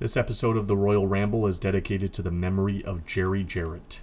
This 0.00 0.16
episode 0.16 0.56
of 0.56 0.66
the 0.66 0.76
Royal 0.76 1.06
Ramble 1.06 1.46
is 1.46 1.56
dedicated 1.56 2.12
to 2.14 2.22
the 2.22 2.32
memory 2.32 2.84
of 2.84 3.06
Jerry 3.06 3.44
Jarrett. 3.44 4.00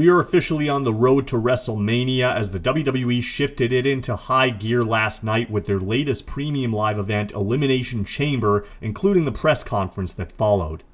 We 0.00 0.08
are 0.08 0.18
officially 0.18 0.66
on 0.66 0.84
the 0.84 0.94
road 0.94 1.26
to 1.26 1.36
WrestleMania 1.36 2.34
as 2.34 2.52
the 2.52 2.58
WWE 2.58 3.22
shifted 3.22 3.70
it 3.70 3.84
into 3.84 4.16
high 4.16 4.48
gear 4.48 4.82
last 4.82 5.22
night 5.22 5.50
with 5.50 5.66
their 5.66 5.78
latest 5.78 6.26
premium 6.26 6.72
live 6.72 6.98
event, 6.98 7.32
Elimination 7.32 8.06
Chamber, 8.06 8.64
including 8.80 9.26
the 9.26 9.30
press 9.30 9.62
conference 9.62 10.14
that 10.14 10.32
followed. 10.32 10.84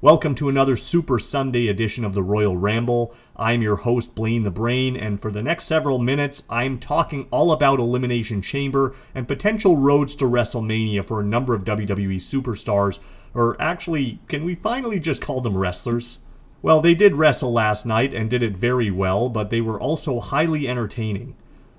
Welcome 0.00 0.34
to 0.36 0.48
another 0.48 0.74
Super 0.74 1.18
Sunday 1.18 1.68
edition 1.68 2.02
of 2.02 2.14
the 2.14 2.22
Royal 2.22 2.56
Ramble. 2.56 3.14
I'm 3.36 3.60
your 3.60 3.76
host, 3.76 4.14
Blaine 4.14 4.44
the 4.44 4.50
Brain, 4.50 4.96
and 4.96 5.20
for 5.20 5.30
the 5.30 5.42
next 5.42 5.64
several 5.64 5.98
minutes, 5.98 6.42
I'm 6.48 6.78
talking 6.78 7.26
all 7.30 7.52
about 7.52 7.78
Elimination 7.78 8.40
Chamber 8.40 8.94
and 9.14 9.28
potential 9.28 9.76
roads 9.76 10.14
to 10.14 10.24
WrestleMania 10.24 11.04
for 11.04 11.20
a 11.20 11.26
number 11.26 11.52
of 11.54 11.64
WWE 11.64 12.16
superstars, 12.16 13.00
or 13.34 13.60
actually, 13.60 14.18
can 14.28 14.46
we 14.46 14.54
finally 14.54 14.98
just 14.98 15.20
call 15.20 15.42
them 15.42 15.58
wrestlers? 15.58 16.20
Well, 16.62 16.80
they 16.80 16.94
did 16.94 17.16
wrestle 17.16 17.52
last 17.52 17.86
night 17.86 18.14
and 18.14 18.30
did 18.30 18.42
it 18.42 18.56
very 18.56 18.90
well, 18.90 19.28
but 19.28 19.50
they 19.50 19.60
were 19.60 19.80
also 19.80 20.20
highly 20.20 20.66
entertaining. 20.66 21.36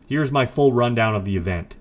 Here's 0.08 0.32
my 0.32 0.46
full 0.46 0.72
rundown 0.72 1.16
of 1.16 1.26
the 1.26 1.36
event. 1.36 1.76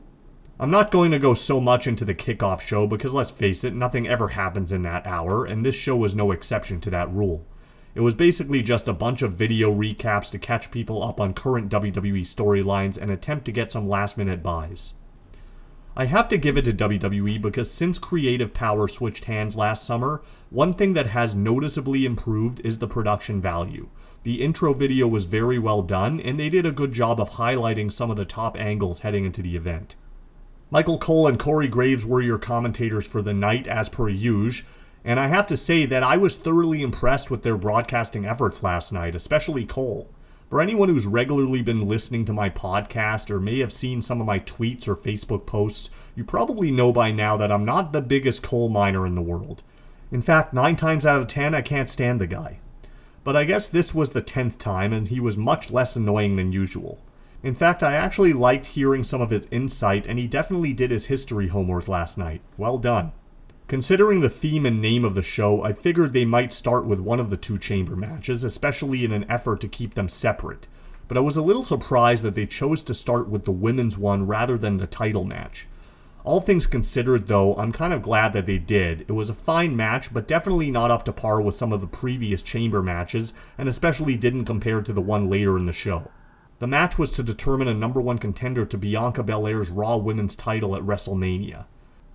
I'm 0.58 0.70
not 0.70 0.91
going 0.91 1.11
to 1.11 1.19
go 1.19 1.34
so 1.34 1.61
much 1.61 1.86
into 1.86 2.06
the 2.06 2.14
kickoff 2.14 2.61
show 2.61 2.86
because 2.86 3.12
let's 3.12 3.30
face 3.30 3.62
it, 3.62 3.74
nothing 3.74 4.08
ever 4.08 4.28
happens 4.28 4.72
in 4.72 4.83
that 4.83 5.06
hour, 5.06 5.44
and 5.44 5.64
this 5.64 5.74
show 5.74 5.97
was 5.97 6.14
no 6.14 6.33
exception 6.33 6.80
to 6.80 6.91
that 6.91 7.12
rule. 7.12 7.44
It 7.94 8.00
was 8.00 8.14
basically 8.14 8.62
just 8.62 8.89
a 8.89 8.92
bunch 8.92 9.22
of 9.22 9.34
video 9.34 9.72
recaps 9.72 10.30
to 10.30 10.39
catch 10.39 10.70
people 10.70 11.02
up 11.02 11.20
on 11.20 11.34
current 11.34 11.70
WWE 11.70 12.22
storylines 12.22 12.97
and 12.97 13.11
attempt 13.11 13.44
to 13.47 13.52
get 13.52 13.70
some 13.70 13.89
last 13.89 14.17
minute 14.17 14.42
buys. 14.42 14.94
I 15.98 16.05
have 16.05 16.28
to 16.28 16.36
give 16.36 16.58
it 16.58 16.66
to 16.66 16.75
WWE 16.75 17.41
because 17.41 17.70
since 17.70 17.98
creative 17.98 18.52
power 18.52 18.86
switched 18.86 19.25
hands 19.25 19.56
last 19.56 19.84
summer, 19.84 20.20
one 20.50 20.75
thing 20.75 20.92
that 20.92 21.06
has 21.06 21.34
noticeably 21.34 22.05
improved 22.05 22.61
is 22.61 22.78
the 22.78 22.86
production 22.86 23.41
value. 23.41 23.89
The 24.22 24.42
intro 24.42 24.74
video 24.74 25.08
was 25.08 25.24
very 25.24 25.58
well 25.58 25.80
done, 25.80 26.20
and 26.20 26.39
they 26.39 26.50
did 26.50 26.67
a 26.67 26.70
good 26.70 26.92
job 26.92 27.19
of 27.19 27.30
highlighting 27.30 27.91
some 27.91 28.11
of 28.11 28.19
the 28.19 28.27
top 28.27 28.61
angles 28.61 28.98
heading 28.98 29.24
into 29.24 29.41
the 29.41 29.56
event. 29.56 29.94
Michael 30.70 30.98
Cole 30.98 31.28
and 31.28 31.39
Corey 31.39 31.69
Graves 31.69 32.05
were 32.05 32.20
your 32.20 32.36
commentators 32.36 33.06
for 33.06 33.22
the 33.22 33.33
night, 33.33 33.67
as 33.67 33.89
per 33.89 34.11
usual, 34.11 34.69
and 35.02 35.19
I 35.19 35.28
have 35.28 35.47
to 35.47 35.56
say 35.56 35.86
that 35.86 36.02
I 36.02 36.19
was 36.19 36.36
thoroughly 36.36 36.83
impressed 36.83 37.30
with 37.30 37.42
their 37.42 37.56
broadcasting 37.56 38.27
efforts 38.27 38.62
last 38.62 38.92
night, 38.92 39.17
especially 39.17 39.64
Cole. 39.64 40.11
For 40.48 40.61
anyone 40.61 40.89
who's 40.89 41.06
regularly 41.06 41.61
been 41.61 41.89
listening 41.89 42.25
to 42.27 42.33
my 42.33 42.48
podcast 42.48 43.30
or 43.30 43.41
may 43.41 43.58
have 43.58 43.72
seen 43.72 44.00
some 44.00 44.20
of 44.20 44.28
my 44.28 44.39
tweets 44.39 44.86
or 44.86 44.94
Facebook 44.94 45.44
posts, 45.44 45.91
you 46.14 46.22
probably 46.22 46.70
know 46.70 46.92
by 46.92 47.11
now 47.11 47.36
that 47.36 47.50
I'm 47.50 47.64
not 47.64 47.92
the 47.92 48.00
biggest 48.00 48.44
coal 48.44 48.69
miner 48.69 49.05
in 49.08 49.17
the 49.17 49.22
world. 49.22 49.64
In 50.12 50.22
fact, 50.22 50.55
9 50.55 50.77
times 50.77 51.05
out 51.05 51.20
of 51.20 51.27
10, 51.27 51.52
I 51.52 51.62
can't 51.62 51.91
stand 51.91 52.20
the 52.20 52.28
guy. 52.28 52.61
But 53.24 53.34
I 53.34 53.42
guess 53.42 53.67
this 53.67 53.92
was 53.92 54.11
the 54.11 54.22
10th 54.22 54.56
time, 54.58 54.92
and 54.92 55.08
he 55.08 55.19
was 55.19 55.36
much 55.36 55.72
less 55.72 55.97
annoying 55.97 56.36
than 56.36 56.52
usual. 56.52 57.00
In 57.42 57.56
fact, 57.56 57.83
I 57.83 57.94
actually 57.94 58.33
liked 58.33 58.67
hearing 58.67 59.02
some 59.02 59.20
of 59.20 59.30
his 59.30 59.48
insight, 59.50 60.06
and 60.06 60.17
he 60.17 60.28
definitely 60.28 60.72
did 60.72 60.92
his 60.92 61.06
history 61.06 61.48
homework 61.48 61.89
last 61.89 62.17
night. 62.17 62.41
Well 62.56 62.78
done. 62.78 63.11
Considering 63.68 64.20
the 64.20 64.30
theme 64.30 64.64
and 64.64 64.80
name 64.80 65.04
of 65.04 65.16
the 65.16 65.24
show, 65.24 65.60
I 65.64 65.72
figured 65.72 66.12
they 66.12 66.24
might 66.24 66.52
start 66.52 66.86
with 66.86 67.00
one 67.00 67.18
of 67.18 67.30
the 67.30 67.36
two 67.36 67.58
chamber 67.58 67.96
matches, 67.96 68.44
especially 68.44 69.04
in 69.04 69.10
an 69.10 69.28
effort 69.28 69.60
to 69.60 69.68
keep 69.68 69.94
them 69.94 70.08
separate. 70.08 70.68
But 71.08 71.16
I 71.16 71.20
was 71.20 71.36
a 71.36 71.42
little 71.42 71.64
surprised 71.64 72.22
that 72.22 72.36
they 72.36 72.46
chose 72.46 72.80
to 72.84 72.94
start 72.94 73.28
with 73.28 73.44
the 73.44 73.50
women's 73.50 73.98
one 73.98 74.24
rather 74.24 74.56
than 74.56 74.77
the 74.77 74.86
title 74.86 75.24
match. 75.24 75.66
All 76.22 76.40
things 76.40 76.68
considered, 76.68 77.27
though, 77.27 77.56
I'm 77.56 77.72
kind 77.72 77.92
of 77.92 78.02
glad 78.02 78.34
that 78.34 78.46
they 78.46 78.58
did. 78.58 79.00
It 79.02 79.12
was 79.12 79.30
a 79.30 79.34
fine 79.34 79.74
match, 79.74 80.14
but 80.14 80.28
definitely 80.28 80.70
not 80.70 80.92
up 80.92 81.04
to 81.06 81.12
par 81.12 81.40
with 81.40 81.56
some 81.56 81.72
of 81.72 81.80
the 81.80 81.88
previous 81.88 82.42
chamber 82.42 82.84
matches, 82.84 83.34
and 83.58 83.68
especially 83.68 84.16
didn't 84.16 84.44
compare 84.44 84.80
to 84.80 84.92
the 84.92 85.00
one 85.00 85.28
later 85.28 85.58
in 85.58 85.66
the 85.66 85.72
show. 85.72 86.08
The 86.60 86.68
match 86.68 86.98
was 86.98 87.10
to 87.12 87.24
determine 87.24 87.66
a 87.66 87.74
number 87.74 88.00
one 88.00 88.18
contender 88.18 88.64
to 88.64 88.78
Bianca 88.78 89.24
Belair's 89.24 89.70
Raw 89.70 89.96
Women's 89.96 90.36
title 90.36 90.77
at 90.77 90.83
WrestleMania. 90.83 91.64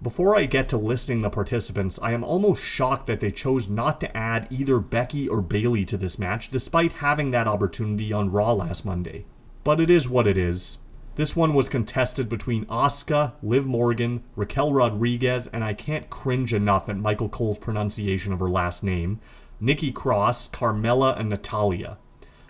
Before 0.03 0.35
I 0.35 0.47
get 0.47 0.67
to 0.69 0.78
listing 0.78 1.22
the 1.22 1.29
participants, 1.29 2.00
I 2.01 2.13
am 2.13 2.23
almost 2.23 2.63
shocked 2.63 3.06
that 3.06 3.19
they 3.19 3.29
chose 3.29 3.69
not 3.69 4.01
to 4.01 4.17
add 4.17 4.47
either 4.50 4.79
Becky 4.79 5.29
or 5.29 5.41
Bayley 5.41 5.85
to 5.85 5.95
this 5.95 6.17
match 6.17 6.50
despite 6.50 6.94
having 6.94 7.29
that 7.29 7.47
opportunity 7.47 8.12
on 8.12 8.31
Raw 8.31 8.53
last 8.53 8.84
Monday. 8.84 9.25
But 9.63 9.79
it 9.79 9.91
is 9.91 10.09
what 10.09 10.25
it 10.25 10.39
is. 10.39 10.79
This 11.17 11.35
one 11.35 11.53
was 11.53 11.69
contested 11.69 12.29
between 12.29 12.66
Asuka, 12.66 13.34
Liv 13.44 13.67
Morgan, 13.67 14.23
Raquel 14.35 14.73
Rodriguez, 14.73 15.45
and 15.53 15.63
I 15.63 15.75
can't 15.75 16.09
cringe 16.09 16.51
enough 16.51 16.89
at 16.89 16.97
Michael 16.97 17.29
Cole's 17.29 17.59
pronunciation 17.59 18.33
of 18.33 18.39
her 18.39 18.50
last 18.50 18.83
name, 18.83 19.19
Nikki 19.59 19.91
Cross, 19.91 20.50
Carmella, 20.50 21.19
and 21.19 21.29
Natalya. 21.29 22.00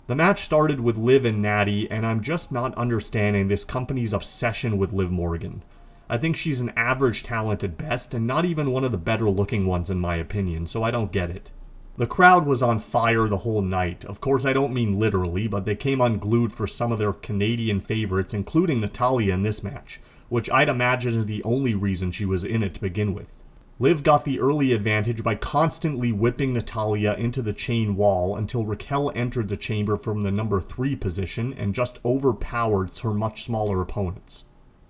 The 0.07 0.15
match 0.15 0.45
started 0.45 0.79
with 0.79 0.95
Liv 0.95 1.25
and 1.25 1.41
Natty, 1.41 1.91
and 1.91 2.05
I'm 2.05 2.21
just 2.21 2.53
not 2.53 2.73
understanding 2.75 3.49
this 3.49 3.65
company's 3.65 4.13
obsession 4.13 4.77
with 4.77 4.93
Liv 4.93 5.11
Morgan. 5.11 5.63
I 6.11 6.17
think 6.17 6.35
she's 6.35 6.59
an 6.59 6.73
average 6.75 7.23
talent 7.23 7.63
at 7.63 7.77
best, 7.77 8.13
and 8.13 8.27
not 8.27 8.43
even 8.43 8.71
one 8.71 8.83
of 8.83 8.91
the 8.91 8.97
better 8.97 9.29
looking 9.29 9.65
ones 9.65 9.89
in 9.89 9.97
my 9.97 10.17
opinion, 10.17 10.67
so 10.67 10.83
I 10.83 10.91
don't 10.91 11.13
get 11.13 11.29
it. 11.29 11.51
The 11.95 12.05
crowd 12.05 12.45
was 12.45 12.61
on 12.61 12.79
fire 12.79 13.29
the 13.29 13.37
whole 13.37 13.61
night. 13.61 14.03
Of 14.03 14.19
course, 14.19 14.43
I 14.43 14.51
don't 14.51 14.73
mean 14.73 14.99
literally, 14.99 15.47
but 15.47 15.63
they 15.63 15.73
came 15.73 16.01
unglued 16.01 16.51
for 16.51 16.67
some 16.67 16.91
of 16.91 16.97
their 16.97 17.13
Canadian 17.13 17.79
favorites, 17.79 18.33
including 18.33 18.81
Natalya 18.81 19.33
in 19.33 19.43
this 19.43 19.63
match, 19.63 20.01
which 20.27 20.49
I'd 20.49 20.67
imagine 20.67 21.17
is 21.17 21.27
the 21.27 21.41
only 21.43 21.75
reason 21.75 22.11
she 22.11 22.25
was 22.25 22.43
in 22.43 22.61
it 22.61 22.73
to 22.73 22.81
begin 22.81 23.13
with. 23.13 23.31
Liv 23.79 24.03
got 24.03 24.25
the 24.25 24.41
early 24.41 24.73
advantage 24.73 25.23
by 25.23 25.35
constantly 25.35 26.11
whipping 26.11 26.51
Natalya 26.51 27.13
into 27.13 27.41
the 27.41 27.53
chain 27.53 27.95
wall 27.95 28.35
until 28.35 28.65
Raquel 28.65 29.13
entered 29.15 29.47
the 29.47 29.55
chamber 29.55 29.95
from 29.95 30.23
the 30.23 30.31
number 30.31 30.59
3 30.59 30.93
position 30.97 31.53
and 31.53 31.73
just 31.73 31.99
overpowered 32.03 32.97
her 32.99 33.13
much 33.13 33.43
smaller 33.43 33.79
opponents. 33.79 34.43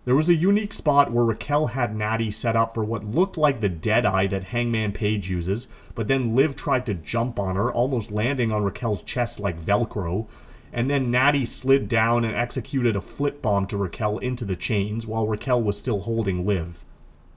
There 0.03 0.16
was 0.16 0.29
a 0.29 0.35
unique 0.35 0.73
spot 0.73 1.12
where 1.12 1.23
Raquel 1.23 1.67
had 1.67 1.95
Natty 1.95 2.31
set 2.31 2.56
up 2.56 2.73
for 2.73 2.84
what 2.84 3.03
looked 3.03 3.38
like 3.38 3.62
the 3.62 3.69
dead 3.69 4.03
eye 4.03 4.25
that 4.28 4.45
Hangman 4.45 4.94
Page 4.94 5.29
uses, 5.29 5.67
but 5.94 6.07
then 6.07 6.35
Liv 6.35 6.56
tried 6.56 6.88
to 6.88 6.95
jump 6.95 7.38
on 7.38 7.56
her, 7.56 7.72
almost 7.72 8.09
landing 8.09 8.51
on 8.51 8.63
Raquel's 8.63 9.03
chest 9.03 9.40
like 9.40 9.61
Velcro. 9.61 10.25
And 10.73 10.90
then 10.90 11.11
Natty 11.11 11.45
slid 11.45 11.88
down 11.88 12.25
and 12.25 12.35
executed 12.35 12.95
a 12.95 13.01
flip 13.01 13.44
bomb 13.44 13.67
to 13.67 13.78
Raquel 13.78 14.17
into 14.17 14.44
the 14.44 14.56
chains 14.56 15.06
while 15.06 15.28
Raquel 15.28 15.61
was 15.61 15.78
still 15.78 16.00
holding 16.00 16.47
Liv. 16.47 16.84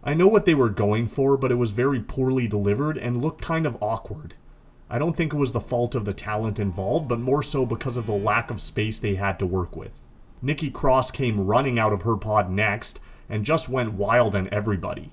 I 0.03 0.15
know 0.15 0.29
what 0.29 0.47
they 0.47 0.55
were 0.55 0.71
going 0.71 1.07
for, 1.07 1.37
but 1.37 1.53
it 1.53 1.57
was 1.57 1.73
very 1.73 2.01
poorly 2.01 2.49
delivered 2.49 2.97
and 2.97 3.21
looked 3.21 3.43
kind 3.43 3.67
of 3.67 3.77
awkward. 3.83 4.37
I 4.89 4.99
don't 4.99 5.15
think 5.15 5.35
it 5.35 5.39
was 5.39 5.53
the 5.53 5.61
fault 5.61 5.95
of 5.95 6.07
the 6.07 6.15
talent 6.15 6.59
involved, 6.59 7.09
but 7.09 7.21
more 7.21 7.43
so 7.43 7.67
because 7.67 7.99
of 7.99 8.07
the 8.07 8.13
lack 8.13 8.51
of 8.51 8.59
space 8.59 8.97
they 8.97 9.17
had 9.17 9.39
to 9.41 9.47
work 9.47 9.77
with. 9.77 10.01
Nikki 10.45 10.69
Cross 10.69 11.13
came 11.13 11.47
running 11.47 11.79
out 11.79 11.95
of 11.95 12.03
her 12.03 12.19
pod 12.19 12.51
next 12.51 13.01
and 13.31 13.47
just 13.47 13.71
went 13.71 13.95
wild 13.95 14.37
on 14.37 14.47
everybody. 14.53 15.11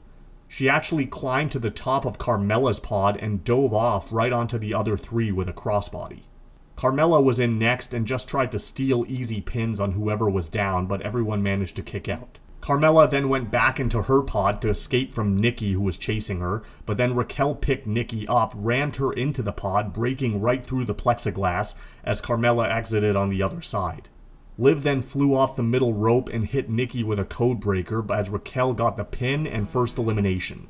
She 0.49 0.67
actually 0.67 1.05
climbed 1.05 1.53
to 1.53 1.59
the 1.59 1.69
top 1.69 2.03
of 2.03 2.17
Carmella's 2.17 2.81
pod 2.81 3.15
and 3.15 3.41
dove 3.45 3.73
off 3.73 4.11
right 4.11 4.33
onto 4.33 4.57
the 4.57 4.73
other 4.73 4.97
three 4.97 5.31
with 5.31 5.47
a 5.47 5.53
crossbody. 5.53 6.23
Carmella 6.75 7.23
was 7.23 7.39
in 7.39 7.57
next 7.57 7.93
and 7.93 8.05
just 8.05 8.27
tried 8.27 8.51
to 8.51 8.59
steal 8.59 9.05
easy 9.07 9.39
pins 9.39 9.79
on 9.79 9.93
whoever 9.93 10.29
was 10.29 10.49
down, 10.49 10.85
but 10.85 11.01
everyone 11.01 11.41
managed 11.41 11.77
to 11.77 11.81
kick 11.81 12.09
out. 12.09 12.37
Carmella 12.59 13.09
then 13.09 13.29
went 13.29 13.49
back 13.49 13.79
into 13.79 14.01
her 14.01 14.21
pod 14.21 14.61
to 14.61 14.69
escape 14.69 15.15
from 15.15 15.37
Nikki, 15.37 15.71
who 15.71 15.81
was 15.81 15.97
chasing 15.97 16.41
her, 16.41 16.61
but 16.85 16.97
then 16.97 17.15
Raquel 17.15 17.55
picked 17.55 17.87
Nikki 17.87 18.27
up, 18.27 18.53
rammed 18.53 18.97
her 18.97 19.13
into 19.13 19.41
the 19.41 19.53
pod, 19.53 19.93
breaking 19.93 20.41
right 20.41 20.61
through 20.61 20.83
the 20.83 20.93
plexiglass 20.93 21.73
as 22.03 22.21
Carmella 22.21 22.69
exited 22.69 23.15
on 23.15 23.29
the 23.29 23.41
other 23.41 23.61
side. 23.61 24.09
Liv 24.57 24.83
then 24.83 25.01
flew 25.01 25.33
off 25.33 25.55
the 25.55 25.63
middle 25.63 25.93
rope 25.93 26.29
and 26.29 26.45
hit 26.45 26.69
Nikki 26.69 27.03
with 27.03 27.19
a 27.19 27.25
code 27.25 27.59
breaker 27.59 28.05
as 28.11 28.29
Raquel 28.29 28.73
got 28.73 28.97
the 28.97 29.05
pin 29.05 29.47
and 29.47 29.69
first 29.69 29.97
elimination. 29.97 30.67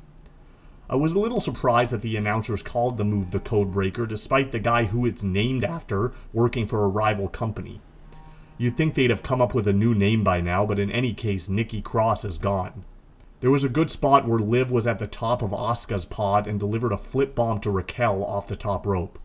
I 0.88 0.96
was 0.96 1.14
a 1.14 1.18
little 1.18 1.40
surprised 1.40 1.90
that 1.90 2.02
the 2.02 2.16
announcers 2.16 2.62
called 2.62 2.96
the 2.96 3.04
move 3.04 3.30
the 3.30 3.40
code 3.40 3.72
breaker 3.72 4.06
despite 4.06 4.52
the 4.52 4.58
guy 4.58 4.84
who 4.84 5.06
it's 5.06 5.22
named 5.22 5.64
after 5.64 6.12
working 6.32 6.66
for 6.66 6.84
a 6.84 6.88
rival 6.88 7.28
company. 7.28 7.80
You'd 8.58 8.76
think 8.76 8.94
they'd 8.94 9.10
have 9.10 9.22
come 9.22 9.40
up 9.40 9.54
with 9.54 9.66
a 9.66 9.72
new 9.72 9.94
name 9.94 10.22
by 10.22 10.40
now, 10.40 10.66
but 10.66 10.78
in 10.78 10.90
any 10.90 11.14
case, 11.14 11.48
Nikki 11.48 11.80
Cross 11.82 12.24
is 12.24 12.38
gone. 12.38 12.84
There 13.40 13.50
was 13.50 13.64
a 13.64 13.68
good 13.68 13.90
spot 13.90 14.28
where 14.28 14.38
Liv 14.38 14.70
was 14.70 14.86
at 14.86 15.00
the 15.00 15.06
top 15.08 15.42
of 15.42 15.50
Asuka's 15.50 16.04
pod 16.04 16.46
and 16.46 16.60
delivered 16.60 16.92
a 16.92 16.96
flip 16.96 17.34
bomb 17.34 17.58
to 17.60 17.70
Raquel 17.72 18.24
off 18.24 18.46
the 18.46 18.54
top 18.54 18.86
rope. 18.86 19.18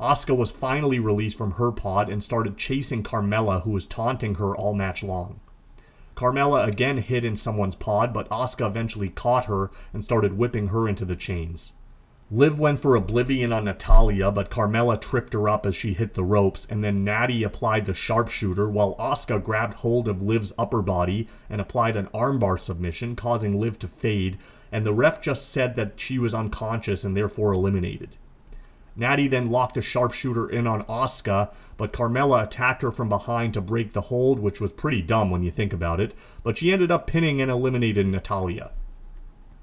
Asuka 0.00 0.34
was 0.34 0.50
finally 0.50 0.98
released 0.98 1.36
from 1.36 1.52
her 1.52 1.70
pod 1.70 2.08
and 2.08 2.24
started 2.24 2.56
chasing 2.56 3.02
Carmella, 3.02 3.64
who 3.64 3.70
was 3.70 3.84
taunting 3.84 4.36
her 4.36 4.56
all 4.56 4.72
match 4.72 5.02
long. 5.02 5.40
Carmella 6.16 6.66
again 6.66 6.96
hid 6.96 7.22
in 7.22 7.36
someone's 7.36 7.74
pod, 7.74 8.14
but 8.14 8.28
Asuka 8.30 8.66
eventually 8.66 9.10
caught 9.10 9.44
her 9.44 9.70
and 9.92 10.02
started 10.02 10.38
whipping 10.38 10.68
her 10.68 10.88
into 10.88 11.04
the 11.04 11.16
chains. 11.16 11.74
Liv 12.30 12.58
went 12.58 12.80
for 12.80 12.96
Oblivion 12.96 13.52
on 13.52 13.64
Natalya, 13.64 14.30
but 14.30 14.50
Carmella 14.50 14.98
tripped 14.98 15.34
her 15.34 15.48
up 15.50 15.66
as 15.66 15.74
she 15.74 15.92
hit 15.92 16.14
the 16.14 16.24
ropes, 16.24 16.64
and 16.64 16.82
then 16.82 17.04
Natty 17.04 17.42
applied 17.42 17.84
the 17.84 17.92
sharpshooter 17.92 18.70
while 18.70 18.94
Asuka 18.98 19.42
grabbed 19.42 19.74
hold 19.74 20.08
of 20.08 20.22
Liv's 20.22 20.54
upper 20.56 20.80
body 20.80 21.28
and 21.50 21.60
applied 21.60 21.96
an 21.96 22.06
armbar 22.14 22.58
submission, 22.58 23.16
causing 23.16 23.60
Liv 23.60 23.78
to 23.80 23.88
fade, 23.88 24.38
and 24.72 24.86
the 24.86 24.94
ref 24.94 25.20
just 25.20 25.50
said 25.50 25.76
that 25.76 26.00
she 26.00 26.18
was 26.18 26.32
unconscious 26.32 27.04
and 27.04 27.14
therefore 27.14 27.52
eliminated. 27.52 28.16
Natty 28.96 29.28
then 29.28 29.50
locked 29.50 29.76
a 29.76 29.82
sharpshooter 29.82 30.48
in 30.48 30.66
on 30.66 30.82
Asuka, 30.84 31.52
but 31.76 31.92
Carmella 31.92 32.42
attacked 32.42 32.82
her 32.82 32.90
from 32.90 33.08
behind 33.08 33.54
to 33.54 33.60
break 33.60 33.92
the 33.92 34.02
hold, 34.02 34.40
which 34.40 34.60
was 34.60 34.72
pretty 34.72 35.00
dumb 35.00 35.30
when 35.30 35.42
you 35.42 35.50
think 35.50 35.72
about 35.72 36.00
it, 36.00 36.14
but 36.42 36.58
she 36.58 36.72
ended 36.72 36.90
up 36.90 37.06
pinning 37.06 37.40
and 37.40 37.50
eliminated 37.50 38.06
Natalya. 38.06 38.70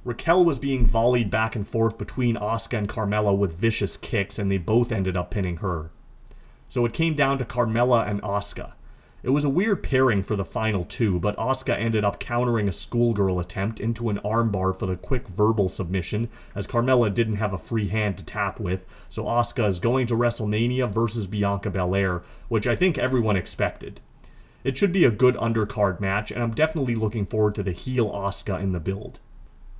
Raquel 0.05 0.45
was 0.45 0.57
being 0.57 0.85
volleyed 0.85 1.29
back 1.29 1.55
and 1.55 1.67
forth 1.67 1.97
between 1.97 2.37
Asuka 2.37 2.77
and 2.77 2.87
Carmella 2.87 3.37
with 3.37 3.57
vicious 3.57 3.97
kicks, 3.97 4.39
and 4.39 4.49
they 4.49 4.57
both 4.57 4.91
ended 4.91 5.17
up 5.17 5.31
pinning 5.31 5.57
her. 5.57 5.91
So 6.69 6.85
it 6.85 6.93
came 6.93 7.13
down 7.13 7.37
to 7.39 7.45
Carmella 7.45 8.07
and 8.07 8.21
Asuka. 8.21 8.73
It 9.27 9.33
was 9.33 9.43
a 9.43 9.49
weird 9.49 9.83
pairing 9.83 10.23
for 10.23 10.37
the 10.37 10.45
final 10.45 10.85
two, 10.85 11.19
but 11.19 11.35
Asuka 11.35 11.77
ended 11.77 12.05
up 12.05 12.17
countering 12.17 12.69
a 12.69 12.71
schoolgirl 12.71 13.41
attempt 13.41 13.81
into 13.81 14.09
an 14.09 14.21
armbar 14.23 14.73
for 14.73 14.85
the 14.85 14.95
quick 14.95 15.27
verbal 15.27 15.67
submission, 15.67 16.29
as 16.55 16.65
Carmella 16.65 17.13
didn't 17.13 17.35
have 17.35 17.51
a 17.51 17.57
free 17.57 17.89
hand 17.89 18.17
to 18.19 18.23
tap 18.23 18.57
with, 18.57 18.85
so 19.09 19.25
Asuka 19.25 19.67
is 19.67 19.79
going 19.79 20.07
to 20.07 20.15
WrestleMania 20.15 20.89
versus 20.89 21.27
Bianca 21.27 21.69
Belair, 21.69 22.23
which 22.47 22.65
I 22.65 22.77
think 22.77 22.97
everyone 22.97 23.35
expected. 23.35 23.99
It 24.63 24.77
should 24.77 24.93
be 24.93 25.03
a 25.03 25.11
good 25.11 25.35
undercard 25.35 25.99
match, 25.99 26.31
and 26.31 26.41
I'm 26.41 26.55
definitely 26.55 26.95
looking 26.95 27.25
forward 27.25 27.55
to 27.55 27.63
the 27.63 27.73
heel 27.73 28.09
Asuka 28.09 28.61
in 28.63 28.71
the 28.71 28.79
build. 28.79 29.19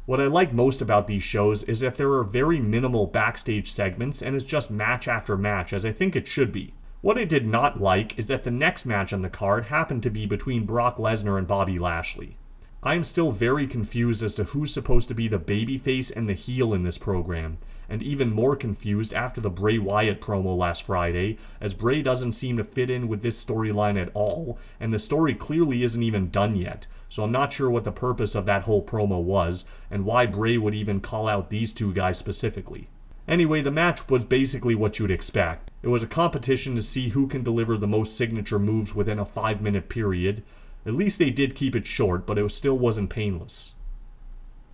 What 0.06 0.20
I 0.20 0.26
like 0.26 0.52
most 0.52 0.82
about 0.82 1.08
these 1.08 1.24
shows 1.24 1.64
is 1.64 1.80
that 1.80 1.96
there 1.96 2.12
are 2.12 2.26
very 2.26 2.60
minimal 2.60 3.08
backstage 3.08 3.72
segments 3.72 4.22
and 4.22 4.36
it's 4.36 4.44
just 4.44 4.70
match 4.70 5.08
after 5.08 5.38
match, 5.38 5.72
as 5.72 5.86
I 5.86 5.94
think 5.94 6.18
it 6.18 6.28
should 6.28 6.52
be. 6.52 6.74
What 7.02 7.20
I 7.20 7.26
did 7.26 7.46
not 7.46 7.80
like 7.80 8.18
is 8.18 8.26
that 8.26 8.44
the 8.44 8.50
next 8.50 8.84
match 8.84 9.14
on 9.14 9.22
the 9.22 9.30
card 9.30 9.66
happened 9.66 10.02
to 10.02 10.10
be 10.10 10.26
between 10.26 10.66
Brock 10.66 10.98
Lesnar 10.98 11.38
and 11.38 11.46
Bobby 11.46 11.78
Lashley. 11.78 12.38
I 12.82 12.96
am 12.96 13.04
still 13.04 13.32
very 13.32 13.68
confused 13.68 14.24
as 14.24 14.34
to 14.36 14.46
who's 14.46 14.74
supposed 14.74 15.08
to 15.10 15.14
be 15.14 15.28
the 15.28 15.38
babyface 15.38 16.12
and 16.16 16.28
the 16.28 16.34
heel 16.34 16.74
in 16.74 16.82
this 16.82 16.98
program, 16.98 17.60
and 17.88 18.02
even 18.02 18.34
more 18.34 18.56
confused 18.56 19.14
after 19.14 19.40
the 19.40 19.52
Bray 19.52 19.78
Wyatt 19.78 20.22
promo 20.22 20.58
last 20.58 20.84
Friday, 20.84 21.38
as 21.62 21.76
Bray 21.76 22.02
doesn't 22.02 22.34
seem 22.34 22.58
to 22.58 22.64
fit 22.64 22.90
in 22.90 23.08
with 23.08 23.22
this 23.22 23.44
storyline 23.46 24.02
at 24.02 24.10
all, 24.16 24.58
and 24.80 24.92
the 24.92 24.98
story 24.98 25.36
clearly 25.36 25.84
isn't 25.84 26.02
even 26.02 26.32
done 26.32 26.56
yet, 26.56 26.88
so 27.10 27.24
I'm 27.24 27.32
not 27.32 27.54
sure 27.54 27.70
what 27.70 27.84
the 27.84 27.92
purpose 27.92 28.34
of 28.34 28.48
that 28.48 28.64
whole 28.64 28.84
promo 28.84 29.22
was, 29.22 29.66
and 29.92 30.04
why 30.04 30.26
Bray 30.26 30.58
would 30.58 30.74
even 30.74 31.00
call 31.00 31.28
out 31.28 31.52
these 31.52 31.72
two 31.72 31.94
guys 31.94 32.18
specifically. 32.18 32.90
Anyway, 33.28 33.62
the 33.62 33.72
match 33.72 34.08
was 34.10 34.24
basically 34.24 34.74
what 34.74 35.00
you'd 35.00 35.12
expect. 35.12 35.70
It 35.82 35.90
was 35.90 36.02
a 36.02 36.08
competition 36.08 36.76
to 36.76 36.82
see 36.82 37.10
who 37.10 37.28
can 37.28 37.44
deliver 37.44 37.78
the 37.78 37.88
most 37.88 38.18
signature 38.18 38.60
moves 38.60 38.96
within 38.96 39.20
a 39.20 39.26
5 39.26 39.62
minute 39.62 39.90
period. 39.90 40.44
At 40.86 40.94
least 40.94 41.20
they 41.20 41.30
did 41.30 41.56
keep 41.56 41.76
it 41.76 41.86
short, 41.86 42.26
but 42.26 42.38
it 42.38 42.50
still 42.52 42.78
wasn't 42.78 43.10
painless. 43.10 43.74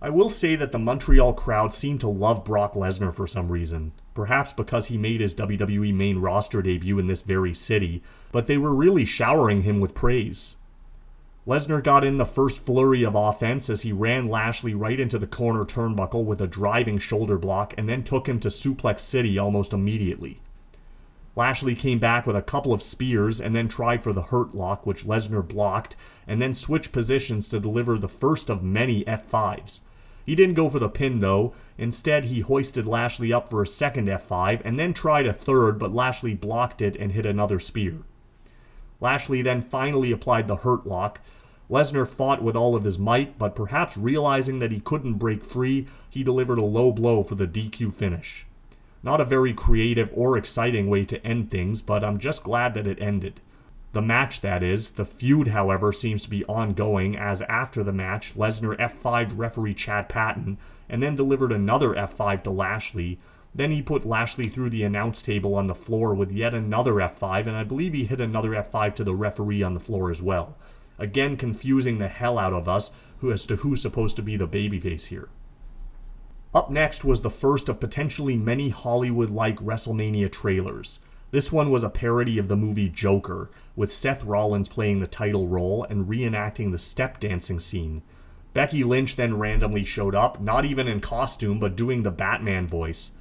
I 0.00 0.10
will 0.10 0.30
say 0.30 0.54
that 0.54 0.70
the 0.70 0.78
Montreal 0.78 1.32
crowd 1.32 1.72
seemed 1.72 2.00
to 2.02 2.08
love 2.08 2.44
Brock 2.44 2.74
Lesnar 2.74 3.12
for 3.12 3.26
some 3.26 3.50
reason. 3.50 3.92
Perhaps 4.12 4.52
because 4.52 4.86
he 4.86 4.98
made 4.98 5.20
his 5.20 5.34
WWE 5.34 5.92
main 5.92 6.18
roster 6.18 6.62
debut 6.62 6.98
in 6.98 7.08
this 7.08 7.22
very 7.22 7.54
city, 7.54 8.02
but 8.30 8.46
they 8.46 8.58
were 8.58 8.74
really 8.74 9.04
showering 9.04 9.62
him 9.62 9.80
with 9.80 9.94
praise. 9.94 10.56
Lesnar 11.46 11.82
got 11.82 12.04
in 12.04 12.16
the 12.16 12.24
first 12.24 12.64
flurry 12.64 13.02
of 13.02 13.14
offense 13.14 13.68
as 13.68 13.82
he 13.82 13.92
ran 13.92 14.30
Lashley 14.30 14.72
right 14.72 14.98
into 14.98 15.18
the 15.18 15.26
corner 15.26 15.66
turnbuckle 15.66 16.24
with 16.24 16.40
a 16.40 16.46
driving 16.46 16.98
shoulder 16.98 17.36
block 17.36 17.74
and 17.76 17.86
then 17.86 18.02
took 18.02 18.26
him 18.26 18.40
to 18.40 18.48
Suplex 18.48 19.00
City 19.00 19.38
almost 19.38 19.74
immediately. 19.74 20.40
Lashley 21.36 21.74
came 21.74 21.98
back 21.98 22.26
with 22.26 22.34
a 22.34 22.40
couple 22.40 22.72
of 22.72 22.80
spears 22.80 23.42
and 23.42 23.54
then 23.54 23.68
tried 23.68 24.02
for 24.02 24.14
the 24.14 24.22
hurt 24.22 24.54
lock, 24.54 24.86
which 24.86 25.04
Lesnar 25.04 25.46
blocked, 25.46 25.96
and 26.26 26.40
then 26.40 26.54
switched 26.54 26.92
positions 26.92 27.50
to 27.50 27.60
deliver 27.60 27.98
the 27.98 28.08
first 28.08 28.48
of 28.48 28.62
many 28.62 29.04
F5s. 29.04 29.80
He 30.24 30.34
didn't 30.34 30.54
go 30.54 30.70
for 30.70 30.78
the 30.78 30.88
pin 30.88 31.18
though. 31.18 31.52
Instead, 31.76 32.24
he 32.24 32.40
hoisted 32.40 32.86
Lashley 32.86 33.34
up 33.34 33.50
for 33.50 33.60
a 33.60 33.66
second 33.66 34.08
F5 34.08 34.62
and 34.64 34.78
then 34.78 34.94
tried 34.94 35.26
a 35.26 35.34
third, 35.34 35.78
but 35.78 35.94
Lashley 35.94 36.32
blocked 36.32 36.80
it 36.80 36.96
and 36.96 37.12
hit 37.12 37.26
another 37.26 37.58
spear. 37.58 37.98
Lashley 39.04 39.42
then 39.42 39.60
finally 39.60 40.12
applied 40.12 40.48
the 40.48 40.56
hurt 40.56 40.86
lock, 40.86 41.20
Lesnar 41.70 42.08
fought 42.08 42.42
with 42.42 42.56
all 42.56 42.74
of 42.74 42.84
his 42.84 42.98
might, 42.98 43.38
but 43.38 43.54
perhaps 43.54 43.98
realizing 43.98 44.60
that 44.60 44.70
he 44.72 44.80
couldn't 44.80 45.18
break 45.18 45.44
free, 45.44 45.86
he 46.08 46.22
delivered 46.22 46.56
a 46.56 46.64
low 46.64 46.90
blow 46.90 47.22
for 47.22 47.34
the 47.34 47.46
DQ 47.46 47.92
finish. 47.92 48.46
Not 49.02 49.20
a 49.20 49.26
very 49.26 49.52
creative 49.52 50.08
or 50.14 50.38
exciting 50.38 50.88
way 50.88 51.04
to 51.04 51.22
end 51.22 51.50
things, 51.50 51.82
but 51.82 52.02
I'm 52.02 52.18
just 52.18 52.44
glad 52.44 52.72
that 52.74 52.86
it 52.86 52.98
ended. 52.98 53.40
The 53.92 54.00
match, 54.00 54.40
that 54.40 54.62
is. 54.62 54.92
The 54.92 55.04
feud, 55.04 55.48
however, 55.48 55.92
seems 55.92 56.22
to 56.22 56.30
be 56.30 56.46
ongoing, 56.46 57.14
as 57.14 57.42
after 57.42 57.82
the 57.82 57.92
match, 57.92 58.34
Lesnar 58.34 58.74
F5'd 58.78 59.34
referee 59.34 59.74
Chad 59.74 60.08
Patton, 60.08 60.56
and 60.88 61.02
then 61.02 61.14
delivered 61.14 61.52
another 61.52 61.90
F5 61.90 62.42
to 62.44 62.50
Lashley. 62.50 63.18
Then 63.54 63.70
he 63.70 63.82
put 63.82 64.04
Lashley 64.04 64.48
through 64.48 64.70
the 64.70 64.82
announce 64.82 65.22
table 65.22 65.54
on 65.54 65.68
the 65.68 65.74
floor 65.74 66.14
with 66.14 66.32
yet 66.32 66.54
another 66.54 66.94
F5, 66.94 67.46
and 67.46 67.56
I 67.56 67.64
believe 67.64 67.92
he 67.92 68.04
hit 68.04 68.20
another 68.20 68.50
F5 68.50 68.94
to 68.96 69.04
the 69.04 69.14
referee 69.14 69.62
on 69.62 69.74
the 69.74 69.80
floor 69.80 70.10
as 70.10 70.20
well 70.20 70.56
again 70.98 71.36
confusing 71.36 71.98
the 71.98 72.08
hell 72.08 72.38
out 72.38 72.52
of 72.52 72.68
us 72.68 72.90
as 73.30 73.46
to 73.46 73.56
who's 73.56 73.80
supposed 73.80 74.16
to 74.16 74.22
be 74.22 74.36
the 74.36 74.46
babyface 74.46 75.06
here. 75.06 75.28
Up 76.54 76.70
next 76.70 77.04
was 77.04 77.22
the 77.22 77.30
first 77.30 77.68
of 77.68 77.80
potentially 77.80 78.36
many 78.36 78.68
Hollywood 78.68 79.30
like 79.30 79.56
WrestleMania 79.56 80.30
trailers. 80.30 81.00
This 81.30 81.50
one 81.50 81.70
was 81.70 81.82
a 81.82 81.88
parody 81.88 82.38
of 82.38 82.48
the 82.48 82.56
movie 82.56 82.88
Joker, 82.88 83.50
with 83.74 83.90
Seth 83.90 84.22
Rollins 84.22 84.68
playing 84.68 85.00
the 85.00 85.06
title 85.06 85.48
role 85.48 85.84
and 85.84 86.06
reenacting 86.06 86.70
the 86.70 86.78
step 86.78 87.18
dancing 87.18 87.58
scene. 87.58 88.02
Becky 88.52 88.84
Lynch 88.84 89.16
then 89.16 89.38
randomly 89.38 89.84
showed 89.84 90.14
up, 90.14 90.40
not 90.40 90.64
even 90.64 90.86
in 90.86 91.00
costume, 91.00 91.58
but 91.58 91.74
doing 91.74 92.02
the 92.02 92.12
Batman 92.12 92.68
voice. 92.68 93.12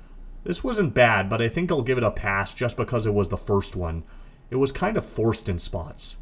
This 0.44 0.64
wasn't 0.64 0.94
bad, 0.94 1.30
but 1.30 1.42
I 1.42 1.48
think 1.48 1.72
I'll 1.72 1.82
give 1.82 1.98
it 1.98 2.04
a 2.04 2.12
pass 2.12 2.54
just 2.54 2.76
because 2.76 3.06
it 3.06 3.14
was 3.14 3.30
the 3.30 3.38
first 3.38 3.76
one. 3.76 4.04
It 4.50 4.58
was 4.58 4.72
kind 4.72 4.98
of 4.98 5.06
forced 5.06 5.48
in 5.48 5.58
spots. 5.58 6.18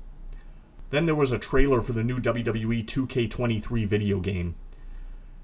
Then 0.91 1.05
there 1.05 1.15
was 1.15 1.31
a 1.31 1.39
trailer 1.39 1.81
for 1.81 1.93
the 1.93 2.03
new 2.03 2.19
WWE 2.19 2.85
2K23 2.85 3.87
video 3.87 4.19
game. 4.19 4.55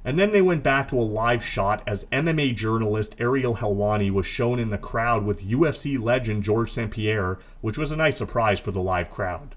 And 0.06 0.20
then 0.20 0.32
they 0.32 0.42
went 0.42 0.64
back 0.64 0.90
to 0.90 0.96
a 0.98 1.02
live 1.02 1.44
shot 1.44 1.82
as 1.88 2.06
MMA 2.12 2.56
journalist 2.56 3.16
Ariel 3.20 3.56
Helwani 3.56 4.12
was 4.12 4.26
shown 4.26 4.60
in 4.60 4.70
the 4.70 4.78
crowd 4.78 5.26
with 5.26 5.46
UFC 5.46 6.02
legend 6.02 6.44
George 6.44 6.72
St. 6.72 6.92
Pierre, 6.92 7.40
which 7.62 7.78
was 7.78 7.92
a 7.92 7.98
nice 7.98 8.18
surprise 8.18 8.60
for 8.60 8.72
the 8.72 8.82
live 8.82 9.10
crowd. 9.10 9.56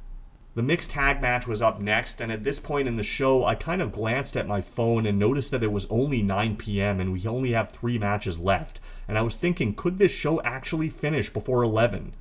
The 0.56 0.62
mixed 0.62 0.90
tag 0.90 1.22
match 1.22 1.46
was 1.46 1.62
up 1.62 1.80
next, 1.80 2.20
and 2.20 2.32
at 2.32 2.42
this 2.42 2.58
point 2.58 2.88
in 2.88 2.96
the 2.96 3.04
show, 3.04 3.44
I 3.44 3.54
kind 3.54 3.80
of 3.80 3.92
glanced 3.92 4.36
at 4.36 4.48
my 4.48 4.60
phone 4.60 5.06
and 5.06 5.16
noticed 5.16 5.52
that 5.52 5.62
it 5.62 5.70
was 5.70 5.86
only 5.88 6.22
9 6.22 6.56
p.m. 6.56 6.98
and 6.98 7.12
we 7.12 7.24
only 7.24 7.52
have 7.52 7.70
three 7.70 7.98
matches 7.98 8.36
left. 8.36 8.80
And 9.06 9.16
I 9.16 9.22
was 9.22 9.36
thinking, 9.36 9.74
could 9.74 10.00
this 10.00 10.10
show 10.10 10.42
actually 10.42 10.88
finish 10.88 11.32
before 11.32 11.62
11? 11.62 12.14